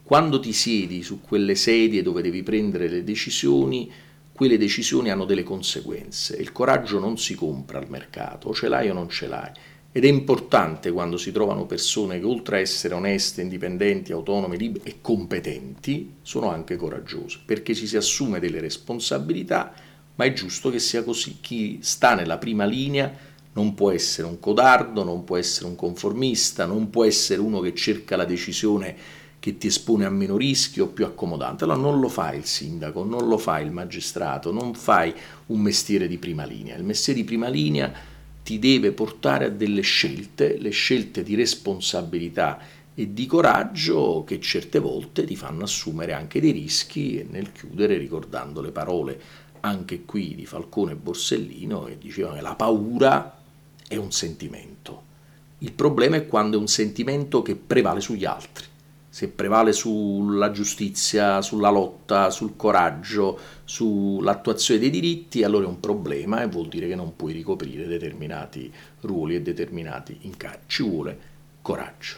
quando 0.03 0.39
ti 0.39 0.53
siedi 0.53 1.03
su 1.03 1.21
quelle 1.21 1.53
sedie 1.53 2.01
dove 2.01 2.23
devi 2.23 2.41
prendere 2.41 2.87
le 2.87 3.03
decisioni, 3.03 3.91
quelle 4.31 4.57
decisioni 4.57 5.11
hanno 5.11 5.25
delle 5.25 5.43
conseguenze. 5.43 6.35
Il 6.37 6.51
coraggio 6.51 6.97
non 6.97 7.17
si 7.17 7.35
compra 7.35 7.77
al 7.77 7.89
mercato, 7.89 8.49
o 8.49 8.53
ce 8.53 8.67
l'hai 8.67 8.89
o 8.89 8.93
non 8.93 9.09
ce 9.09 9.27
l'hai. 9.27 9.51
Ed 9.91 10.05
è 10.05 10.07
importante 10.07 10.91
quando 10.91 11.17
si 11.17 11.31
trovano 11.31 11.65
persone 11.65 12.19
che 12.19 12.25
oltre 12.25 12.57
a 12.57 12.59
essere 12.59 12.93
oneste, 12.93 13.41
indipendenti, 13.41 14.11
autonome, 14.11 14.55
libere 14.55 14.87
e 14.87 14.97
competenti, 15.01 16.17
sono 16.21 16.51
anche 16.51 16.75
coraggiose, 16.75 17.39
perché 17.43 17.73
ci 17.73 17.87
si 17.87 17.97
assume 17.97 18.39
delle 18.39 18.59
responsabilità, 18.59 19.73
ma 20.13 20.25
è 20.25 20.33
giusto 20.33 20.69
che 20.69 20.77
sia 20.77 21.03
così. 21.03 21.37
Chi 21.41 21.79
sta 21.81 22.13
nella 22.13 22.37
prima 22.37 22.65
linea 22.65 23.11
non 23.53 23.73
può 23.73 23.89
essere 23.89 24.27
un 24.27 24.39
codardo, 24.39 25.03
non 25.03 25.23
può 25.23 25.37
essere 25.37 25.65
un 25.65 25.75
conformista, 25.75 26.67
non 26.67 26.91
può 26.91 27.03
essere 27.03 27.41
uno 27.41 27.59
che 27.59 27.73
cerca 27.73 28.15
la 28.15 28.25
decisione 28.25 28.95
che 29.39 29.57
ti 29.57 29.67
espone 29.67 30.05
a 30.05 30.09
meno 30.11 30.37
rischio 30.37 30.83
o 30.83 30.87
più 30.89 31.05
accomodante. 31.05 31.63
Allora 31.63 31.79
non 31.79 31.99
lo 31.99 32.09
fa 32.09 32.31
il 32.33 32.45
sindaco, 32.45 33.03
non 33.03 33.27
lo 33.27 33.39
fa 33.39 33.59
il 33.59 33.71
magistrato, 33.71 34.51
non 34.51 34.75
fai 34.75 35.11
un 35.47 35.61
mestiere 35.61 36.07
di 36.07 36.19
prima 36.19 36.45
linea. 36.45 36.75
Il 36.75 36.83
mestiere 36.83 37.19
di 37.19 37.25
prima 37.25 37.47
linea 37.47 38.08
ti 38.43 38.59
deve 38.59 38.91
portare 38.91 39.45
a 39.45 39.49
delle 39.49 39.81
scelte, 39.81 40.57
le 40.57 40.69
scelte 40.69 41.23
di 41.23 41.35
responsabilità 41.35 42.59
e 42.95 43.13
di 43.13 43.25
coraggio 43.25 44.23
che 44.25 44.39
certe 44.39 44.79
volte 44.79 45.23
ti 45.23 45.35
fanno 45.35 45.63
assumere 45.63 46.13
anche 46.13 46.41
dei 46.41 46.51
rischi 46.51 47.17
e 47.17 47.27
nel 47.29 47.51
chiudere 47.51 47.97
ricordando 47.97 48.61
le 48.61 48.71
parole 48.71 49.21
anche 49.61 50.03
qui 50.03 50.35
di 50.35 50.45
Falcone 50.45 50.93
e 50.93 50.95
Borsellino 50.95 51.83
che 51.83 51.97
dicevano 51.97 52.35
che 52.35 52.41
la 52.41 52.55
paura 52.55 53.41
è 53.87 53.95
un 53.95 54.11
sentimento. 54.11 55.03
Il 55.59 55.73
problema 55.73 56.15
è 56.15 56.27
quando 56.27 56.57
è 56.57 56.59
un 56.59 56.67
sentimento 56.67 57.41
che 57.41 57.55
prevale 57.55 58.01
sugli 58.01 58.25
altri. 58.25 58.65
Se 59.11 59.27
prevale 59.27 59.73
sulla 59.73 60.51
giustizia, 60.51 61.41
sulla 61.41 61.69
lotta, 61.69 62.29
sul 62.29 62.55
coraggio, 62.55 63.39
sull'attuazione 63.63 64.79
dei 64.79 64.91
diritti, 64.91 65.43
allora 65.43 65.65
è 65.65 65.67
un 65.67 65.79
problema 65.79 66.41
e 66.41 66.47
vuol 66.47 66.67
dire 66.67 66.87
che 66.87 66.95
non 66.95 67.15
puoi 67.15 67.33
ricoprire 67.33 67.87
determinati 67.87 68.71
ruoli 69.01 69.35
e 69.35 69.41
determinati 69.41 70.17
incarichi. 70.21 70.63
Ci 70.67 70.83
vuole 70.83 71.19
coraggio. 71.61 72.15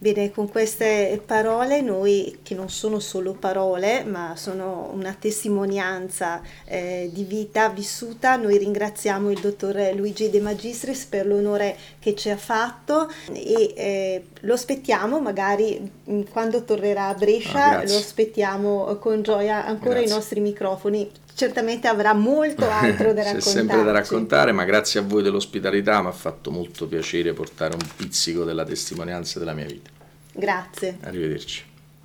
Bene, 0.00 0.30
con 0.30 0.48
queste 0.48 1.20
parole 1.26 1.80
noi, 1.80 2.38
che 2.44 2.54
non 2.54 2.70
sono 2.70 3.00
solo 3.00 3.32
parole, 3.32 4.04
ma 4.04 4.34
sono 4.36 4.90
una 4.94 5.12
testimonianza 5.18 6.40
eh, 6.66 7.10
di 7.12 7.24
vita 7.24 7.68
vissuta, 7.68 8.36
noi 8.36 8.58
ringraziamo 8.58 9.28
il 9.28 9.40
dottor 9.40 9.92
Luigi 9.96 10.30
De 10.30 10.40
Magistris 10.40 11.04
per 11.06 11.26
l'onore 11.26 11.76
che 11.98 12.14
ci 12.14 12.30
ha 12.30 12.36
fatto 12.36 13.10
e 13.32 13.72
eh, 13.74 14.24
lo 14.42 14.54
aspettiamo 14.54 15.18
magari 15.18 15.90
mm, 16.08 16.22
quando 16.30 16.62
tornerà 16.62 17.08
a 17.08 17.14
Brescia, 17.14 17.78
ah, 17.78 17.84
lo 17.84 17.96
aspettiamo 17.96 18.96
con 19.00 19.22
gioia 19.22 19.66
ancora 19.66 19.98
ai 19.98 20.06
nostri 20.06 20.38
microfoni 20.38 21.10
certamente 21.38 21.86
avrà 21.86 22.12
molto 22.14 22.66
altro 22.68 23.12
da 23.12 23.22
raccontare. 23.22 23.38
C'è 23.38 23.40
sempre 23.40 23.84
da 23.84 23.92
raccontare, 23.92 24.50
ma 24.50 24.64
grazie 24.64 24.98
a 24.98 25.04
voi 25.04 25.22
dell'ospitalità 25.22 26.02
mi 26.02 26.08
ha 26.08 26.12
fatto 26.12 26.50
molto 26.50 26.88
piacere 26.88 27.32
portare 27.32 27.74
un 27.74 27.88
pizzico 27.96 28.42
della 28.42 28.64
testimonianza 28.64 29.38
della 29.38 29.54
mia 29.54 29.66
vita. 29.66 29.90
Grazie. 30.32 30.98
Arrivederci. 31.02 31.67